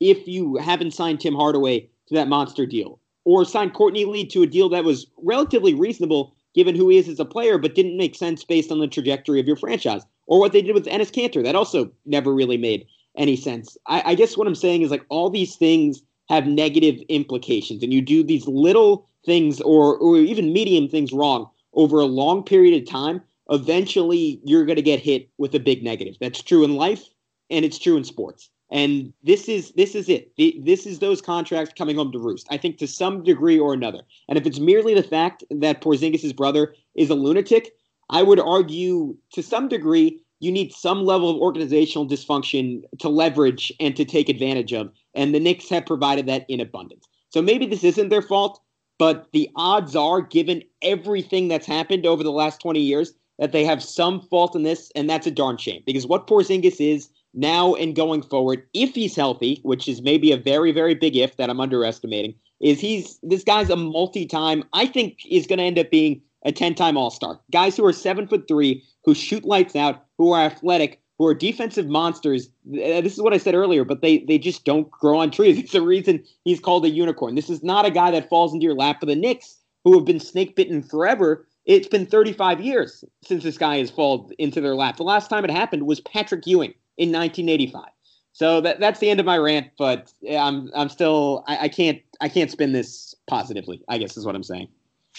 [0.00, 4.42] if you haven't signed Tim Hardaway to that monster deal, or signed Courtney Lee to
[4.42, 7.96] a deal that was relatively reasonable given who he is as a player, but didn't
[7.96, 11.10] make sense based on the trajectory of your franchise or what they did with Enes
[11.12, 11.42] Kanter.
[11.42, 12.86] That also never really made
[13.16, 13.76] any sense.
[13.86, 17.92] I, I guess what I'm saying is like all these things have negative implications, and
[17.92, 22.80] you do these little things or or even medium things wrong over a long period
[22.80, 23.20] of time.
[23.50, 26.16] Eventually, you're going to get hit with a big negative.
[26.20, 27.04] That's true in life,
[27.50, 28.50] and it's true in sports.
[28.70, 30.32] And this is this is it.
[30.36, 32.48] This is those contracts coming home to roost.
[32.50, 34.00] I think to some degree or another.
[34.28, 37.72] And if it's merely the fact that Porzingis' brother is a lunatic,
[38.10, 43.72] I would argue to some degree you need some level of organizational dysfunction to leverage
[43.80, 44.92] and to take advantage of.
[45.14, 47.08] And the Knicks have provided that in abundance.
[47.30, 48.60] So maybe this isn't their fault,
[48.98, 53.64] but the odds are, given everything that's happened over the last 20 years, that they
[53.64, 55.82] have some fault in this, and that's a darn shame.
[55.84, 60.38] Because what Porzingis is now and going forward, if he's healthy, which is maybe a
[60.38, 64.64] very, very big if that I'm underestimating, is he's this guy's a multi-time.
[64.72, 67.40] I think is going to end up being a 10-time All-Star.
[67.50, 71.34] Guys who are seven foot three, who shoot lights out, who are athletic, who are
[71.34, 72.48] defensive monsters.
[72.68, 75.58] Uh, this is what I said earlier, but they they just don't grow on trees.
[75.66, 77.34] It's the reason he's called a unicorn.
[77.34, 79.00] This is not a guy that falls into your lap.
[79.00, 83.58] For the Knicks, who have been snake bitten forever, it's been 35 years since this
[83.58, 84.96] guy has fallen into their lap.
[84.96, 87.84] The last time it happened was Patrick Ewing in 1985.
[88.32, 89.68] So that that's the end of my rant.
[89.78, 93.82] But I'm I'm still I, I can't I can't spin this positively.
[93.88, 94.68] I guess is what I'm saying.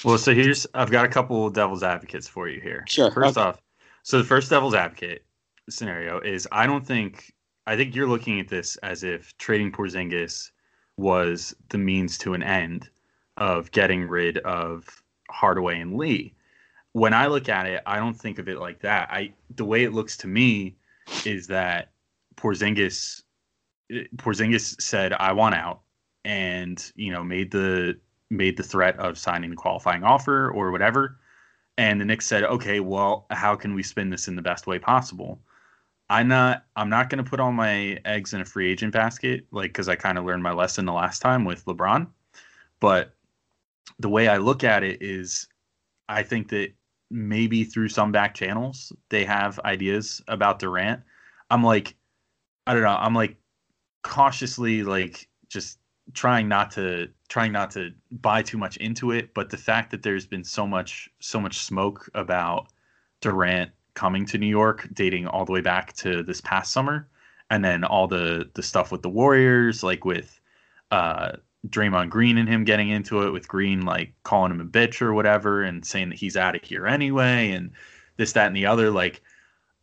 [0.03, 2.85] Well, so here's I've got a couple devil's advocates for you here.
[2.87, 3.11] Sure.
[3.11, 3.49] First okay.
[3.49, 3.61] off,
[4.03, 5.25] So the first devil's advocate
[5.69, 7.33] scenario is I don't think
[7.65, 10.51] I think you're looking at this as if trading Porzingis
[10.97, 12.89] was the means to an end
[13.37, 16.33] of getting rid of Hardaway and Lee.
[16.93, 19.09] When I look at it, I don't think of it like that.
[19.11, 20.75] I the way it looks to me
[21.25, 21.91] is that
[22.35, 23.23] Porzingis
[24.17, 25.81] Porzingis said I want out
[26.23, 27.99] and you know made the
[28.29, 31.19] made the threat of signing a qualifying offer or whatever.
[31.77, 34.79] And the Knicks said okay well how can we spin this in the best way
[34.79, 35.41] possible?
[36.09, 39.45] I'm not I'm not going to put all my eggs in a free agent basket
[39.51, 42.07] like cuz I kind of learned my lesson the last time with LeBron.
[42.79, 43.15] But
[43.99, 45.47] the way I look at it is
[46.09, 46.73] I think that
[47.09, 51.01] maybe through some back channels they have ideas about Durant.
[51.49, 51.95] I'm like
[52.65, 53.37] I don't know I'm like
[54.03, 55.79] cautiously like just
[56.13, 60.03] trying not to trying not to buy too much into it but the fact that
[60.03, 62.67] there's been so much so much smoke about
[63.21, 67.07] Durant coming to New York dating all the way back to this past summer
[67.49, 70.39] and then all the the stuff with the Warriors like with
[70.91, 71.33] uh
[71.67, 75.13] Draymond Green and him getting into it with Green like calling him a bitch or
[75.13, 77.71] whatever and saying that he's out of here anyway and
[78.15, 79.21] this that and the other like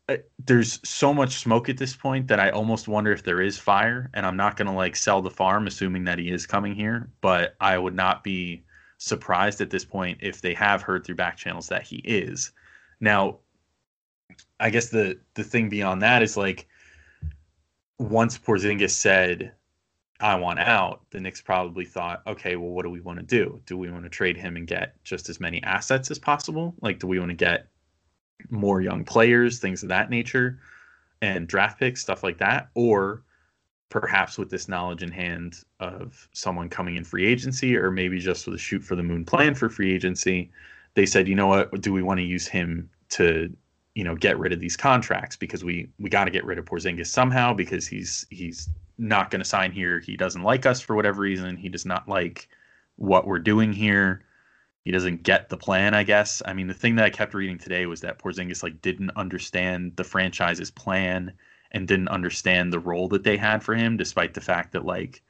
[0.08, 3.58] Uh, there's so much smoke at this point that I almost wonder if there is
[3.58, 4.10] fire.
[4.14, 7.10] And I'm not going to like sell the farm, assuming that he is coming here.
[7.20, 8.64] But I would not be
[8.98, 12.52] surprised at this point if they have heard through back channels that he is.
[13.00, 13.38] Now,
[14.60, 16.66] I guess the the thing beyond that is like
[17.98, 19.52] once Porzingis said,
[20.20, 23.60] "I want out," the Knicks probably thought, "Okay, well, what do we want to do?
[23.66, 26.74] Do we want to trade him and get just as many assets as possible?
[26.80, 27.68] Like, do we want to get
[28.50, 30.58] more young players, things of that nature,
[31.22, 33.22] and draft picks, stuff like that, or
[33.88, 38.46] perhaps with this knowledge in hand of someone coming in free agency, or maybe just
[38.46, 40.50] with a shoot for the moon plan for free agency,
[40.94, 43.54] they said, you know what, do we want to use him to,
[43.94, 46.64] you know, get rid of these contracts because we we got to get rid of
[46.64, 48.68] Porzingis somehow because he's he's
[48.98, 50.00] not going to sign here.
[50.00, 51.56] He doesn't like us for whatever reason.
[51.56, 52.48] He does not like
[52.96, 54.22] what we're doing here
[54.84, 56.42] he doesn't get the plan, I guess.
[56.44, 59.96] I mean, the thing that I kept reading today was that Porzingis like didn't understand
[59.96, 61.32] the franchise's plan
[61.72, 65.22] and didn't understand the role that they had for him, despite the fact that like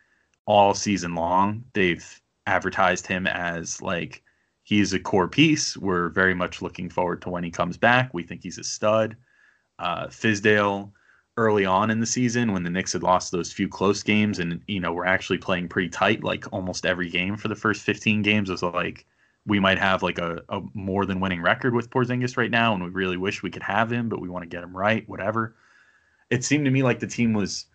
[0.46, 4.22] all season long they've advertised him as like
[4.64, 5.76] he's a core piece.
[5.76, 8.12] We're very much looking forward to when he comes back.
[8.12, 9.16] We think he's a stud.
[9.78, 10.90] Uh, Fizdale
[11.36, 14.60] early on in the season when the Knicks had lost those few close games and
[14.68, 18.22] you know we're actually playing pretty tight like almost every game for the first 15
[18.22, 19.04] games was like
[19.46, 22.82] we might have like a, a more than winning record with Porzingis right now, and
[22.82, 25.56] we really wish we could have him, but we want to get him right, whatever.
[26.30, 27.66] It seemed to me like the team was,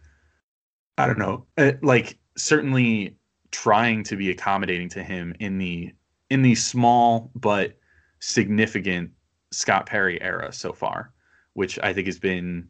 [0.97, 3.17] I don't know, uh, like certainly
[3.51, 5.93] trying to be accommodating to him in the
[6.29, 7.77] in the small but
[8.19, 9.11] significant
[9.51, 11.11] Scott Perry era so far,
[11.53, 12.67] which I think has been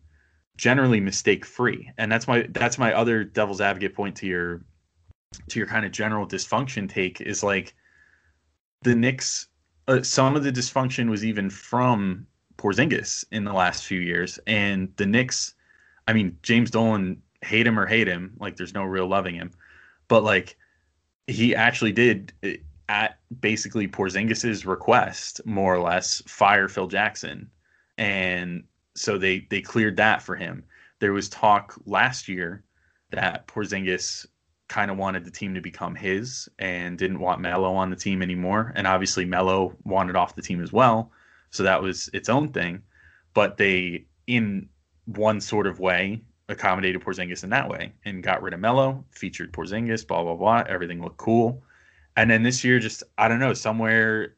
[0.57, 1.89] generally mistake free.
[1.97, 4.65] And that's my that's my other devil's advocate point to your
[5.47, 7.73] to your kind of general dysfunction take is like
[8.83, 9.47] the Knicks,
[9.87, 12.27] uh, some of the dysfunction was even from
[12.57, 15.53] Porzingis in the last few years, and the Knicks.
[16.07, 19.51] I mean, James Dolan, hate him or hate him, like there's no real loving him,
[20.07, 20.57] but like
[21.27, 22.49] he actually did uh,
[22.89, 27.49] at basically Porzingis's request, more or less, fire Phil Jackson,
[27.97, 28.63] and
[28.95, 30.63] so they they cleared that for him.
[30.99, 32.63] There was talk last year
[33.11, 34.25] that Porzingis
[34.69, 38.21] kind of wanted the team to become his and didn't want Melo on the team
[38.21, 38.71] anymore.
[38.75, 41.11] And obviously Melo wanted off the team as well.
[41.49, 42.83] So that was its own thing.
[43.33, 44.69] But they, in
[45.05, 49.51] one sort of way, accommodated Porzingis in that way and got rid of Melo, featured
[49.51, 50.63] Porzingis, blah, blah, blah.
[50.67, 51.63] Everything looked cool.
[52.15, 54.35] And then this year, just, I don't know, somewhere,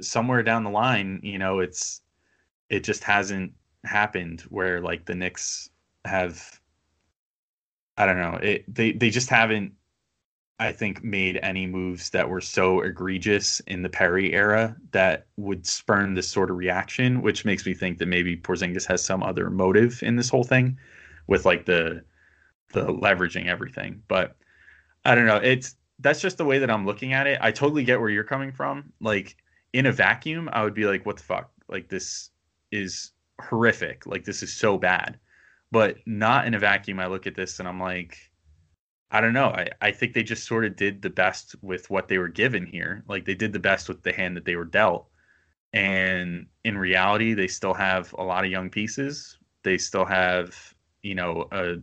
[0.00, 2.02] somewhere down the line, you know, it's,
[2.68, 3.52] it just hasn't
[3.84, 5.70] happened where like the Knicks
[6.04, 6.60] have
[7.96, 8.38] I don't know.
[8.42, 9.72] It, they they just haven't,
[10.58, 15.66] I think, made any moves that were so egregious in the Perry era that would
[15.66, 19.50] spurn this sort of reaction, which makes me think that maybe Porzingis has some other
[19.50, 20.78] motive in this whole thing,
[21.26, 22.04] with like the
[22.72, 24.02] the leveraging everything.
[24.08, 24.36] But
[25.04, 25.36] I don't know.
[25.36, 27.38] It's that's just the way that I'm looking at it.
[27.40, 28.92] I totally get where you're coming from.
[29.00, 29.36] Like
[29.72, 31.50] in a vacuum, I would be like, what the fuck?
[31.68, 32.30] Like this
[32.72, 34.06] is horrific.
[34.06, 35.18] Like this is so bad
[35.74, 37.00] but not in a vacuum.
[37.00, 38.16] I look at this and I'm like,
[39.10, 39.46] I don't know.
[39.46, 42.64] I, I think they just sort of did the best with what they were given
[42.64, 43.02] here.
[43.08, 45.08] Like they did the best with the hand that they were dealt.
[45.72, 49.36] And in reality, they still have a lot of young pieces.
[49.64, 50.56] They still have,
[51.02, 51.78] you know, a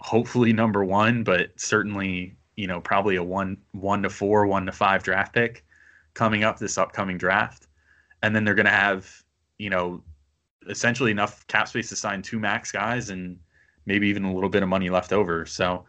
[0.00, 4.72] hopefully number one, but certainly, you know, probably a one one to four, one to
[4.72, 5.66] five draft pick
[6.14, 7.66] coming up this upcoming draft.
[8.22, 9.22] And then they're gonna have,
[9.58, 10.02] you know,
[10.68, 13.38] essentially enough cap space to sign two max guys and
[13.86, 15.46] maybe even a little bit of money left over.
[15.46, 15.84] So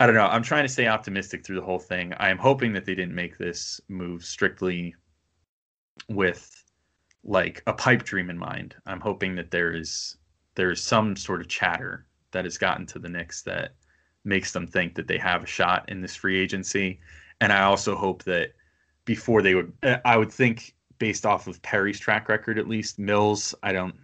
[0.00, 0.26] I don't know.
[0.26, 2.12] I'm trying to stay optimistic through the whole thing.
[2.14, 4.94] I am hoping that they didn't make this move strictly
[6.08, 6.64] with
[7.24, 8.74] like a pipe dream in mind.
[8.86, 10.16] I'm hoping that there is
[10.54, 13.74] there is some sort of chatter that has gotten to the Knicks that
[14.24, 17.00] makes them think that they have a shot in this free agency.
[17.40, 18.52] And I also hope that
[19.04, 19.72] before they would
[20.04, 23.96] I would think based off of Perry's track record at least, Mills, I don't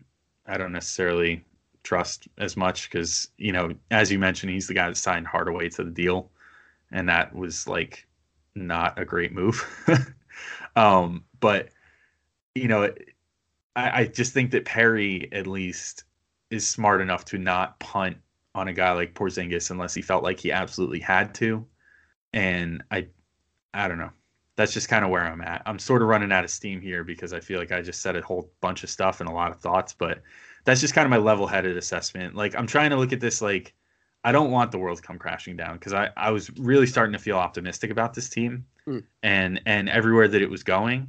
[0.46, 1.44] I don't necessarily
[1.84, 5.68] trust as much because you know, as you mentioned, he's the guy that signed Hardaway
[5.68, 6.28] to the deal,
[6.90, 8.04] and that was like
[8.56, 9.64] not a great move.
[10.74, 11.68] um, but
[12.56, 12.92] you know,
[13.76, 16.02] I, I just think that Perry at least
[16.50, 18.16] is smart enough to not punt
[18.56, 21.64] on a guy like Porzingis unless he felt like he absolutely had to.
[22.32, 23.06] And I,
[23.72, 24.10] I don't know.
[24.58, 25.62] That's just kind of where I'm at.
[25.66, 28.16] I'm sort of running out of steam here because I feel like I just said
[28.16, 30.20] a whole bunch of stuff and a lot of thoughts, but
[30.64, 32.34] that's just kind of my level-headed assessment.
[32.34, 33.72] Like I'm trying to look at this like
[34.24, 37.12] I don't want the world to come crashing down because I, I was really starting
[37.12, 39.04] to feel optimistic about this team mm.
[39.22, 41.08] and and everywhere that it was going.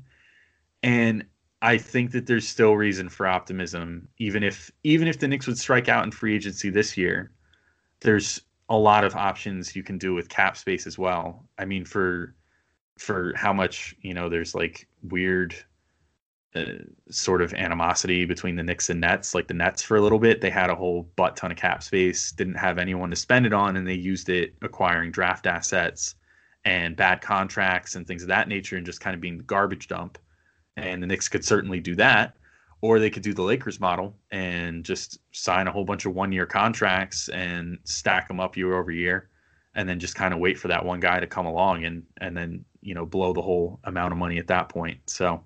[0.83, 1.25] And
[1.63, 5.57] I think that there's still reason for optimism, even if even if the Knicks would
[5.57, 7.31] strike out in free agency this year.
[8.01, 11.43] There's a lot of options you can do with cap space as well.
[11.57, 12.35] I mean, for
[12.99, 15.55] for how much you know, there's like weird
[16.55, 16.65] uh,
[17.09, 19.33] sort of animosity between the Knicks and Nets.
[19.33, 21.83] Like the Nets for a little bit, they had a whole butt ton of cap
[21.83, 26.15] space, didn't have anyone to spend it on, and they used it acquiring draft assets
[26.65, 29.87] and bad contracts and things of that nature, and just kind of being the garbage
[29.87, 30.17] dump.
[30.75, 32.35] And the Knicks could certainly do that,
[32.81, 36.45] or they could do the Lakers model and just sign a whole bunch of one-year
[36.45, 39.29] contracts and stack them up year over year,
[39.75, 42.35] and then just kind of wait for that one guy to come along and and
[42.35, 44.99] then you know blow the whole amount of money at that point.
[45.07, 45.43] So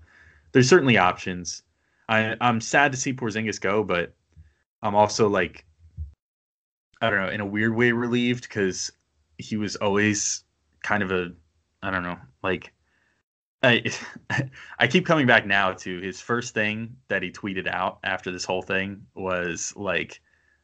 [0.51, 1.63] there's certainly options.
[2.07, 4.13] I, I'm sad to see Porzingis go, but
[4.81, 5.65] I'm also like,
[7.01, 8.91] I don't know, in a weird way relieved because
[9.37, 10.43] he was always
[10.83, 11.31] kind of a,
[11.81, 12.71] I don't know, like,
[13.63, 13.83] I
[14.79, 18.45] I keep coming back now to his first thing that he tweeted out after this
[18.45, 20.21] whole thing was like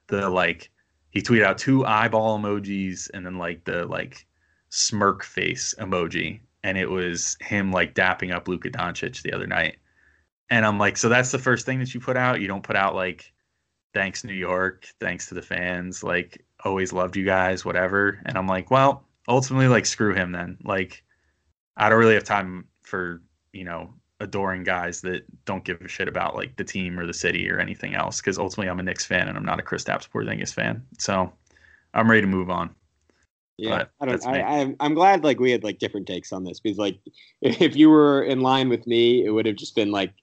[0.07, 0.70] the like
[1.11, 4.28] he tweeted out two eyeball emojis and then like the like
[4.70, 9.78] smirk face emoji and it was him like dapping up Luka Doncic the other night.
[10.49, 12.41] And I'm like, so that's the first thing that you put out.
[12.41, 13.32] You don't put out like,
[13.93, 18.20] thanks New York, thanks to the fans, like always loved you guys, whatever.
[18.26, 20.57] And I'm like, well, ultimately, like screw him then.
[20.64, 21.03] Like,
[21.78, 23.22] I don't really have time for
[23.53, 27.14] you know adoring guys that don't give a shit about like the team or the
[27.14, 28.20] city or anything else.
[28.20, 30.86] Because ultimately, I'm a Knicks fan and I'm not a Chris Kristaps Porzingis fan.
[30.97, 31.32] So
[31.93, 32.76] I'm ready to move on.
[33.62, 34.26] Yeah, I don't.
[34.26, 36.99] I, I'm I'm glad like we had like different takes on this because like
[37.41, 40.14] if you were in line with me, it would have just been like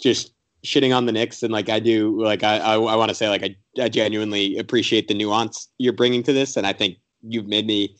[0.00, 0.32] just
[0.64, 2.20] shitting on the Knicks and like I do.
[2.20, 5.92] Like I I, I want to say like I, I genuinely appreciate the nuance you're
[5.92, 7.96] bringing to this, and I think you've made me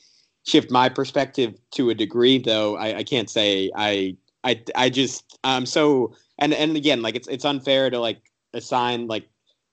[0.46, 2.38] shift my perspective to a degree.
[2.38, 7.14] Though I, I can't say I I I just I'm so and and again like
[7.14, 8.20] it's it's unfair to like
[8.54, 9.28] assign like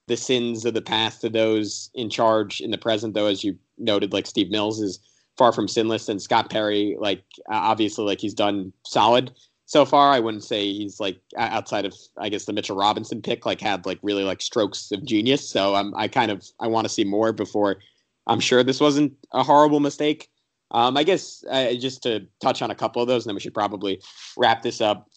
[0.08, 3.58] the sins of the past to those in charge in the present though as you
[3.78, 5.00] noted, like Steve Mills is
[5.38, 9.32] far from sinless, and Scott Perry, like obviously, like he's done solid
[9.66, 10.12] so far.
[10.12, 13.86] I wouldn't say he's like outside of I guess the Mitchell Robinson pick, like had
[13.86, 15.48] like really like strokes of genius.
[15.48, 17.78] So I'm I kind of I want to see more before
[18.26, 20.30] I'm sure this wasn't a horrible mistake.
[20.72, 23.40] Um, I guess uh, just to touch on a couple of those, and then we
[23.40, 24.02] should probably
[24.36, 25.08] wrap this up.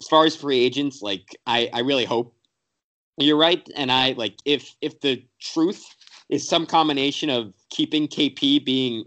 [0.00, 2.34] As far as free agents, like I, I really hope
[3.18, 5.84] you're right, and I like if if the truth
[6.28, 9.04] is some combination of keeping KP being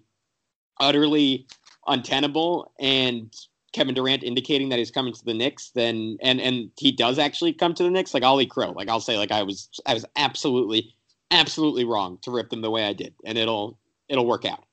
[0.82, 1.48] utterly
[1.88, 3.34] untenable and
[3.74, 7.54] Kevin Durant indicating that he's coming to the Knicks, then and and he does actually
[7.54, 8.72] come to the Knicks, like eat crow.
[8.72, 10.94] Like I'll say, like I was I was absolutely,
[11.32, 13.78] absolutely wrong to rip them the way I did, and it'll
[14.10, 14.66] it'll work out.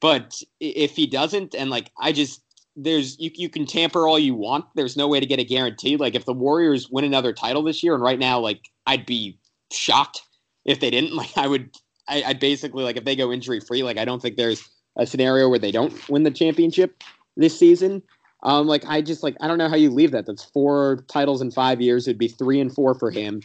[0.00, 2.42] But if he doesn't, and like I just
[2.76, 4.66] there's you you can tamper all you want.
[4.74, 5.96] There's no way to get a guarantee.
[5.96, 9.38] Like if the Warriors win another title this year, and right now, like I'd be
[9.72, 10.20] shocked
[10.66, 11.14] if they didn't.
[11.16, 11.70] Like I would
[12.08, 15.06] I, I basically like if they go injury free, like I don't think there's a
[15.06, 17.02] scenario where they don't win the championship
[17.36, 18.02] this season.
[18.42, 20.26] Um, like I just like I don't know how you leave that.
[20.26, 22.06] That's four titles in five years.
[22.06, 23.42] It'd be three and four for him.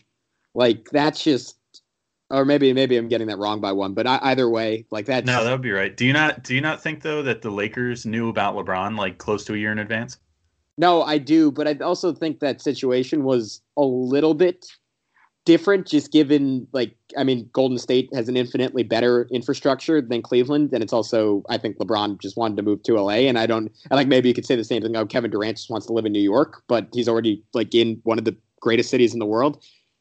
[0.53, 1.57] Like that's just,
[2.29, 3.93] or maybe maybe I'm getting that wrong by one.
[3.93, 5.25] But I, either way, like that.
[5.25, 5.95] No, that would be right.
[5.95, 9.17] Do you not do you not think though that the Lakers knew about LeBron like
[9.17, 10.17] close to a year in advance?
[10.77, 14.65] No, I do, but I also think that situation was a little bit
[15.49, 20.69] different just given like I mean Golden State has an infinitely better infrastructure than Cleveland
[20.73, 23.71] and it's also I think LeBron just wanted to move to LA and I don't
[23.89, 25.93] and like maybe you could say the same thing oh Kevin Durant just wants to
[25.93, 29.19] live in New York but he's already like in one of the greatest cities in
[29.19, 29.57] the world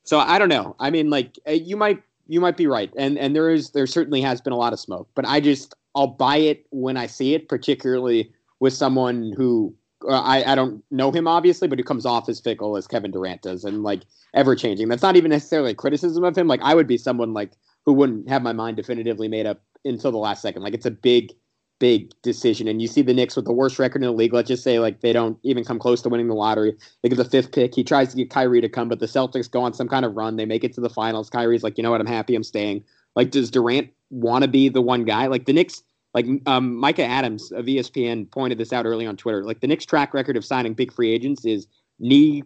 [0.09, 0.74] So I don't know.
[0.80, 3.86] I mean, like uh, you might you might be right, and and there is there
[3.86, 7.07] certainly has been a lot of smoke, but I just I'll buy it when I
[7.07, 9.74] see it, particularly with someone who
[10.07, 13.11] uh, I, I don't know him obviously, but who comes off as fickle as Kevin
[13.11, 14.03] Durant does, and like
[14.34, 14.88] ever changing.
[14.88, 16.46] That's not even necessarily a criticism of him.
[16.46, 17.53] Like I would be someone like
[17.84, 20.62] who wouldn't have my mind definitively made up until the last second.
[20.62, 21.32] Like it's a big,
[21.78, 22.68] big decision.
[22.68, 24.32] And you see the Knicks with the worst record in the league.
[24.32, 26.76] Let's just say like they don't even come close to winning the lottery.
[27.03, 27.74] They get the fifth pick.
[27.74, 30.16] He tries to get Kyrie to come, but the Celtics go on some kind of
[30.16, 30.36] run.
[30.36, 31.30] They make it to the finals.
[31.30, 32.01] Kyrie's like, you know what?
[32.01, 32.34] I'm happy.
[32.34, 32.84] I'm staying.
[33.16, 35.26] Like, does Durant want to be the one guy?
[35.26, 35.82] Like the Knicks
[36.14, 39.44] like um, Micah Adams of ESPN pointed this out early on Twitter.
[39.44, 41.66] Like the Knicks' track record of signing big free agents is
[41.98, 42.42] knee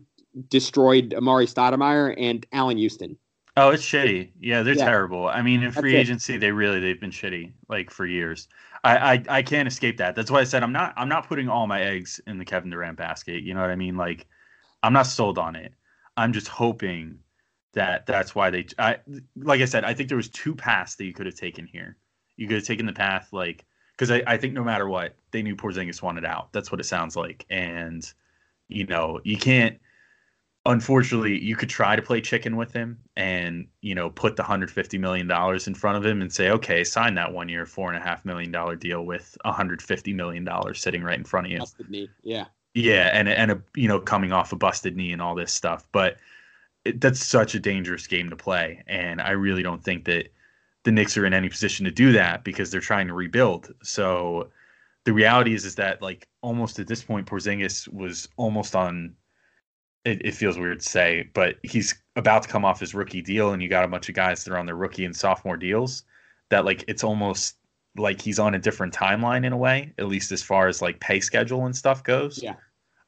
[0.48, 3.16] destroyed Amar'e Stoudemire and Allan Houston.
[3.56, 4.30] Oh, it's shitty.
[4.40, 4.86] Yeah, they're yeah.
[4.86, 5.28] terrible.
[5.28, 6.38] I mean, in free That's agency, it.
[6.38, 8.48] they really they've been shitty like for years.
[8.82, 10.14] I, I I can't escape that.
[10.14, 12.70] That's why I said I'm not I'm not putting all my eggs in the Kevin
[12.70, 13.42] Durant basket.
[13.42, 13.96] You know what I mean?
[13.96, 14.26] Like,
[14.82, 15.74] I'm not sold on it.
[16.16, 17.18] I'm just hoping
[17.74, 18.66] that that's why they.
[18.78, 18.98] I
[19.36, 21.98] like I said, I think there was two paths that you could have taken here.
[22.36, 23.64] You could have taken the path like
[23.96, 26.52] because I, I think no matter what, they knew Porzingis wanted out.
[26.52, 28.10] That's what it sounds like, and
[28.68, 29.78] you know you can't.
[30.64, 34.70] Unfortunately, you could try to play chicken with him and you know put the hundred
[34.70, 37.92] fifty million dollars in front of him and say, okay, sign that one year four
[37.92, 41.46] and a half million dollar deal with hundred fifty million dollars sitting right in front
[41.46, 41.58] of you.
[41.58, 45.20] Busted knee, yeah, yeah, and and a you know coming off a busted knee and
[45.20, 46.16] all this stuff, but
[46.84, 50.28] it, that's such a dangerous game to play, and I really don't think that
[50.84, 53.72] the Knicks are in any position to do that because they're trying to rebuild.
[53.82, 54.50] So
[55.04, 59.14] the reality is is that like almost at this point Porzingis was almost on
[60.04, 63.52] it, it, feels weird to say, but he's about to come off his rookie deal
[63.52, 66.02] and you got a bunch of guys that are on their rookie and sophomore deals
[66.50, 67.56] that like it's almost
[67.96, 70.98] like he's on a different timeline in a way, at least as far as like
[70.98, 72.42] pay schedule and stuff goes.
[72.42, 72.56] Yeah.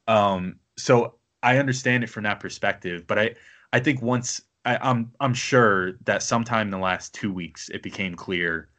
[0.07, 3.35] Um so I understand it from that perspective, but I
[3.73, 7.83] I think once I, I'm I'm sure that sometime in the last two weeks it
[7.83, 8.69] became clear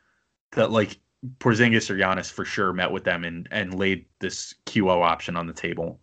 [0.53, 0.99] that like
[1.39, 5.47] Porzingis or Janis for sure met with them and and laid this QO option on
[5.47, 6.01] the table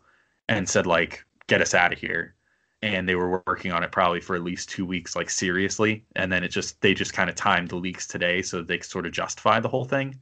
[0.49, 2.35] and said like get us out of here.
[2.81, 6.05] And they were working on it probably for at least two weeks like seriously.
[6.15, 9.05] And then it just they just kind of timed the leaks today so they sort
[9.05, 10.19] of justify the whole thing.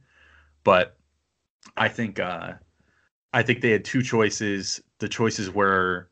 [0.64, 0.96] But
[1.76, 2.54] I think uh
[3.32, 4.82] I think they had two choices.
[4.98, 6.10] The choices were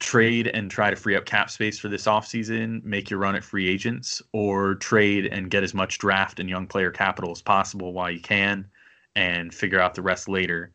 [0.00, 3.44] trade and try to free up cap space for this offseason, make your run at
[3.44, 7.92] free agents, or trade and get as much draft and young player capital as possible
[7.92, 8.66] while you can
[9.14, 10.72] and figure out the rest later.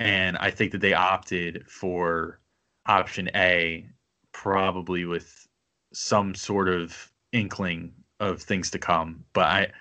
[0.00, 2.40] And I think that they opted for
[2.86, 3.86] option A,
[4.32, 5.46] probably with
[5.92, 9.24] some sort of inkling of things to come.
[9.32, 9.72] But I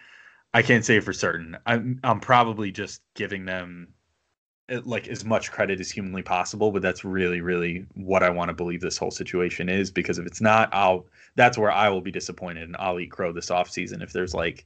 [0.54, 1.58] I can't say for certain.
[1.66, 3.94] I'm I'm probably just giving them
[4.86, 8.54] like as much credit as humanly possible but that's really really what i want to
[8.54, 11.06] believe this whole situation is because if it's not i'll
[11.36, 14.34] that's where i will be disappointed and i'll eat crow this off season if there's
[14.34, 14.66] like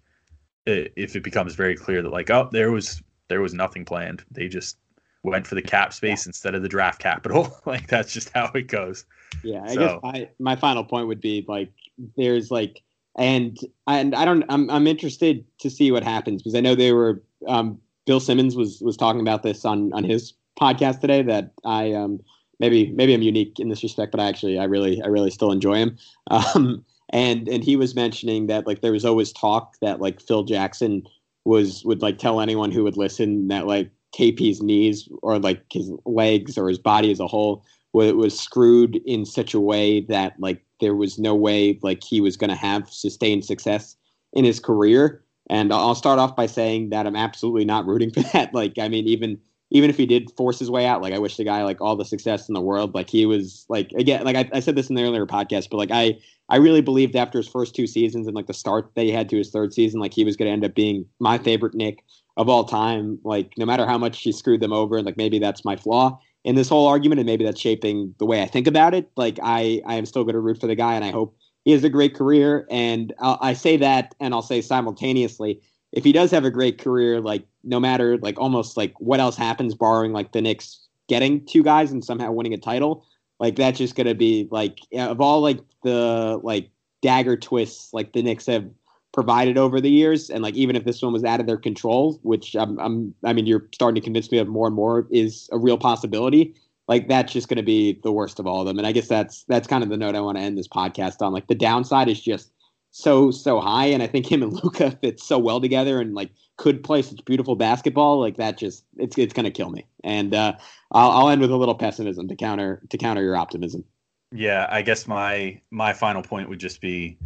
[0.65, 4.47] if it becomes very clear that like oh there was there was nothing planned they
[4.47, 4.77] just
[5.23, 6.29] went for the cap space yeah.
[6.29, 9.05] instead of the draft capital like that's just how it goes
[9.43, 9.79] yeah i so.
[9.79, 11.71] guess I, my final point would be like
[12.15, 12.81] there's like
[13.17, 16.91] and and i don't i'm, I'm interested to see what happens because i know they
[16.91, 21.21] were um, Bill Simmons was was talking about this on on his podcast today.
[21.21, 22.19] That I um,
[22.59, 25.51] maybe maybe I'm unique in this respect, but I actually I really I really still
[25.51, 25.97] enjoy him.
[26.31, 30.43] Um, and and he was mentioning that like there was always talk that like Phil
[30.43, 31.03] Jackson
[31.45, 35.91] was would like tell anyone who would listen that like KP's knees or like his
[36.05, 40.33] legs or his body as a whole was, was screwed in such a way that
[40.39, 43.95] like there was no way like he was going to have sustained success
[44.33, 48.21] in his career and I'll start off by saying that I'm absolutely not rooting for
[48.33, 48.53] that.
[48.53, 49.39] Like, I mean, even
[49.71, 51.95] even if he did force his way out, like I wish the guy like all
[51.95, 52.93] the success in the world.
[52.93, 55.77] Like he was like again, like I, I said this in the earlier podcast, but
[55.77, 56.19] like I
[56.49, 59.27] I really believed after his first two seasons and like the start that he had
[59.29, 62.03] to his third season, like he was going to end up being my favorite Knick
[62.37, 63.19] of all time.
[63.23, 66.19] Like no matter how much he screwed them over, and like maybe that's my flaw
[66.43, 69.09] in this whole argument, and maybe that's shaping the way I think about it.
[69.17, 71.35] Like I I am still going to root for the guy, and I hope
[71.65, 75.59] he has a great career, and I'll, I say that, and I'll say simultaneously,
[75.91, 79.35] if he does have a great career, like no matter like almost like what else
[79.35, 83.05] happens, borrowing like the Knicks getting two guys and somehow winning a title,
[83.39, 86.69] like that's just gonna be like of all like the like
[87.01, 88.69] dagger twists like the Knicks have
[89.11, 92.19] provided over the years, and like even if this one was out of their control,
[92.21, 95.49] which I'm, I'm I mean you're starting to convince me of more and more is
[95.51, 96.53] a real possibility
[96.87, 98.77] like that's just going to be the worst of all of them.
[98.77, 101.21] And I guess that's that's kind of the note I want to end this podcast
[101.21, 101.33] on.
[101.33, 102.51] Like the downside is just
[102.91, 106.31] so so high, and I think him and Luka fit so well together, and like
[106.57, 108.19] could play such beautiful basketball.
[108.19, 109.85] Like that just it's it's going to kill me.
[110.03, 110.53] And uh,
[110.91, 113.83] I'll, I'll end with a little pessimism to counter to counter your optimism.
[114.31, 117.17] Yeah, I guess my my final point would just be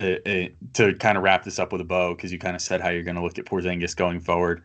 [0.00, 2.62] uh, uh, to kind of wrap this up with a bow because you kind of
[2.62, 4.62] said how you're going to look at Porzingis going forward.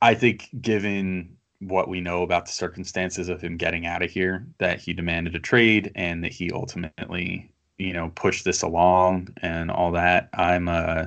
[0.00, 1.36] I think, given
[1.68, 5.34] what we know about the circumstances of him getting out of here, that he demanded
[5.34, 10.28] a trade and that he ultimately, you know, pushed this along and all that.
[10.34, 11.06] I'm uh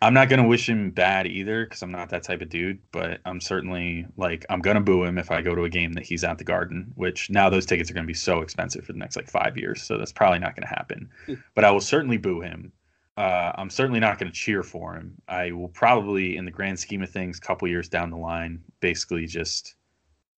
[0.00, 2.78] I'm not gonna wish him bad either because I'm not that type of dude.
[2.92, 6.04] But I'm certainly like I'm gonna boo him if I go to a game that
[6.04, 6.92] he's at the Garden.
[6.94, 9.82] Which now those tickets are gonna be so expensive for the next like five years,
[9.82, 11.08] so that's probably not gonna happen.
[11.54, 12.72] but I will certainly boo him.
[13.16, 15.14] Uh, I'm certainly not going to cheer for him.
[15.28, 18.60] I will probably, in the grand scheme of things, a couple years down the line,
[18.80, 19.74] basically just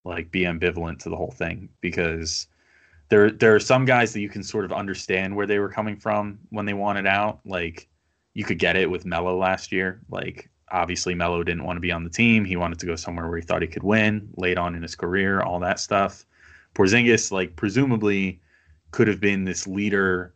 [0.05, 2.47] like be ambivalent to the whole thing because
[3.09, 5.97] there there are some guys that you can sort of understand where they were coming
[5.97, 7.39] from when they wanted out.
[7.45, 7.89] Like
[8.33, 10.01] you could get it with Melo last year.
[10.09, 12.45] Like obviously Melo didn't want to be on the team.
[12.45, 14.95] He wanted to go somewhere where he thought he could win late on in his
[14.95, 16.25] career, all that stuff.
[16.75, 18.39] Porzingis, like presumably,
[18.91, 20.33] could have been this leader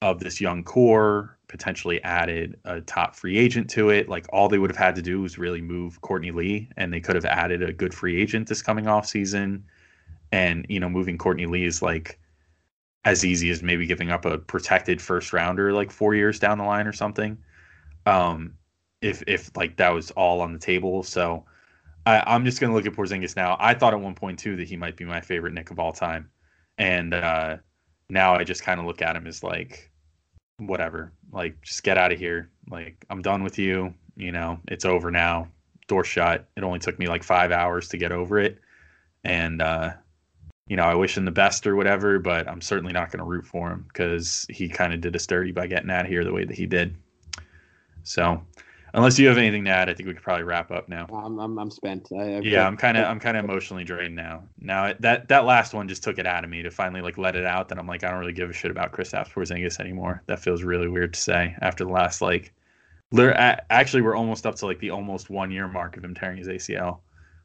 [0.00, 4.08] of this young core, potentially added a top free agent to it.
[4.08, 6.98] Like all they would have had to do was really move Courtney Lee, and they
[6.98, 9.62] could have added a good free agent this coming off season.
[10.32, 12.18] And you know, moving Courtney Lee is like
[13.04, 16.64] as easy as maybe giving up a protected first rounder like four years down the
[16.64, 17.36] line or something.
[18.06, 18.54] Um,
[19.02, 21.44] if if like that was all on the table, so
[22.06, 23.58] I, I'm just gonna look at Porzingis now.
[23.60, 25.92] I thought at one point too that he might be my favorite Knick of all
[25.92, 26.30] time,
[26.78, 27.58] and uh,
[28.08, 29.91] now I just kind of look at him as like
[30.66, 31.12] whatever.
[31.32, 32.50] Like, just get out of here.
[32.68, 33.94] Like, I'm done with you.
[34.16, 35.48] You know, it's over now.
[35.88, 36.48] Door shut.
[36.56, 38.58] It only took me like five hours to get over it.
[39.24, 39.92] And, uh,
[40.66, 43.24] you know, I wish him the best or whatever, but I'm certainly not going to
[43.24, 46.24] root for him because he kind of did us dirty by getting out of here
[46.24, 46.96] the way that he did.
[48.04, 48.42] So,
[48.94, 51.06] unless you have anything to add, I think we could probably wrap up now.
[51.12, 52.08] I'm I'm, I'm spent.
[52.12, 54.44] I, Yeah, I'm kind of I'm kind of emotionally drained now.
[54.60, 57.36] Now that that last one just took it out of me to finally like let
[57.36, 57.68] it out.
[57.68, 60.22] That I'm like I don't really give a shit about Chris Porzingis anymore.
[60.26, 62.52] That feels really weird to say after the last like,
[63.70, 66.48] actually we're almost up to like the almost one year mark of him tearing his
[66.48, 66.98] ACL.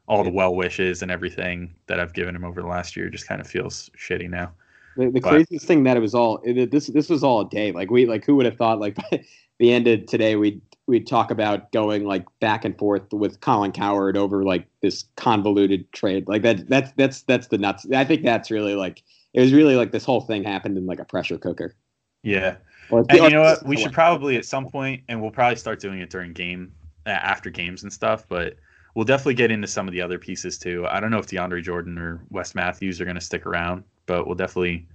[0.06, 3.28] All the well wishes and everything that I've given him over the last year just
[3.28, 4.52] kind of feels shitty now.
[4.96, 7.48] The, the But- craziest thing that it was all it, this this was all a
[7.48, 7.72] day.
[7.72, 9.24] Like we like who would have thought like by
[9.58, 13.70] the end of today we'd we'd talk about going like back and forth with Colin
[13.70, 16.26] Cowherd over like this convoluted trade.
[16.26, 17.86] Like that that's that's that's the nuts.
[17.94, 19.02] I think that's really like
[19.34, 21.74] it was really like this whole thing happened in like a pressure cooker.
[22.22, 22.56] Yeah.
[22.90, 23.64] Or- And or- you know what?
[23.64, 26.72] We should probably at some point, and we'll probably start doing it during game,
[27.06, 28.26] uh, after games and stuff.
[28.26, 28.56] But
[28.94, 30.86] we'll definitely get into some of the other pieces too.
[30.88, 34.26] I don't know if DeAndre Jordan or Wes Matthews are going to stick around, but
[34.26, 34.86] we'll definitely,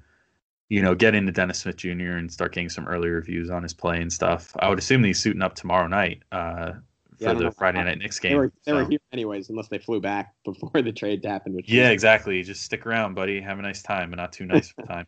[0.69, 2.17] you know, get into Dennis Smith Jr.
[2.17, 4.51] and start getting some early reviews on his play and stuff.
[4.59, 6.73] I would assume he's suiting up tomorrow night uh,
[7.17, 7.51] for don't the.
[7.51, 8.37] Friday night Knicks they game.
[8.37, 11.55] were they were here anyways unless they flew back before the trade happened.
[11.55, 12.41] Which yeah, was- exactly.
[12.43, 13.39] Just stick around, buddy.
[13.41, 15.07] Have a nice time, but not too nice of a time.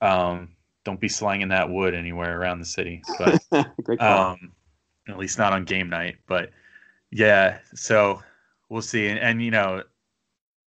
[0.00, 0.48] Um,
[0.84, 3.02] don't be slanging that wood anywhere around the city.
[3.18, 3.42] But
[3.82, 4.32] great call.
[4.32, 4.52] um,
[5.08, 6.16] at least not on game night.
[6.26, 6.50] But
[7.10, 8.22] yeah, so
[8.68, 9.08] we'll see.
[9.08, 9.82] And, and you know,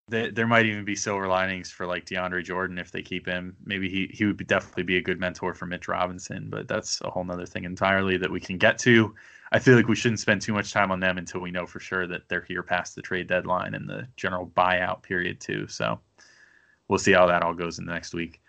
[0.10, 3.56] th- there might even be silver linings for like DeAndre Jordan if they keep him.
[3.66, 6.50] Maybe he he would be, definitely be a good mentor for Mitch Robinson.
[6.50, 9.14] But that's a whole nother thing entirely that we can get to.
[9.52, 11.80] I feel like we shouldn't spend too much time on them until we know for
[11.80, 15.68] sure that they're here past the trade deadline and the general buyout period too.
[15.68, 16.00] So
[16.88, 18.42] we'll see how that all goes in the next week.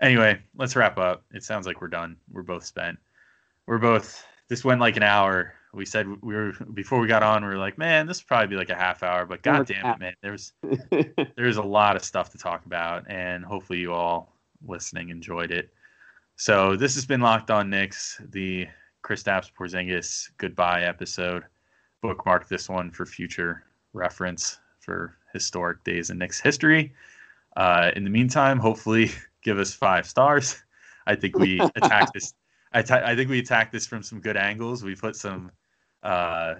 [0.00, 1.24] Anyway, let's wrap up.
[1.32, 2.16] It sounds like we're done.
[2.30, 2.98] We're both spent.
[3.66, 4.24] We're both.
[4.48, 5.54] This went like an hour.
[5.74, 7.42] We said we were before we got on.
[7.42, 9.26] We were like, man, this would probably be like a half hour.
[9.26, 10.52] But god damn it, man, there's
[11.36, 15.70] there's a lot of stuff to talk about, and hopefully you all listening enjoyed it.
[16.36, 18.66] So this has been Locked On Knicks, the
[19.04, 21.44] Kristaps Porzingis goodbye episode.
[22.02, 26.92] Bookmark this one for future reference for historic days in Knicks history.
[27.56, 29.10] Uh, in the meantime, hopefully
[29.42, 30.62] give us five stars.
[31.06, 32.34] I think we attacked this.
[32.72, 34.82] I ta- I think we attacked this from some good angles.
[34.82, 35.52] We put some
[36.04, 36.54] uh,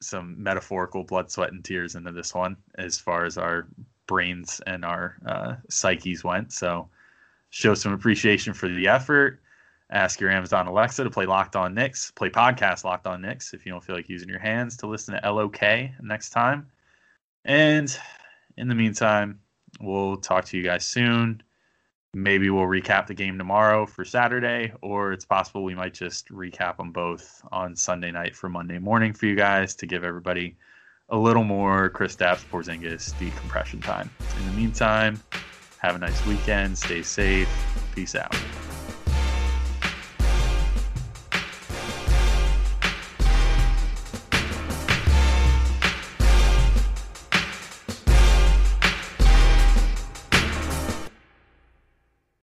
[0.00, 3.68] some metaphorical blood, sweat, and tears into this one as far as our
[4.06, 6.52] brains and our uh, psyches went.
[6.52, 6.88] So
[7.50, 9.40] show some appreciation for the effort.
[9.90, 12.10] Ask your Amazon Alexa to play Locked On Knicks.
[12.10, 15.14] Play podcast Locked On Knicks if you don't feel like using your hands to listen
[15.14, 15.60] to LOK
[16.02, 16.66] next time.
[17.44, 17.96] And
[18.56, 19.40] in the meantime,
[19.80, 21.42] we'll talk to you guys soon.
[22.16, 26.78] Maybe we'll recap the game tomorrow for Saturday, or it's possible we might just recap
[26.78, 30.56] them both on Sunday night for Monday morning for you guys to give everybody
[31.10, 34.10] a little more Kristaps Porzingis decompression time.
[34.40, 35.22] In the meantime,
[35.76, 36.78] have a nice weekend.
[36.78, 37.50] Stay safe.
[37.94, 38.34] Peace out.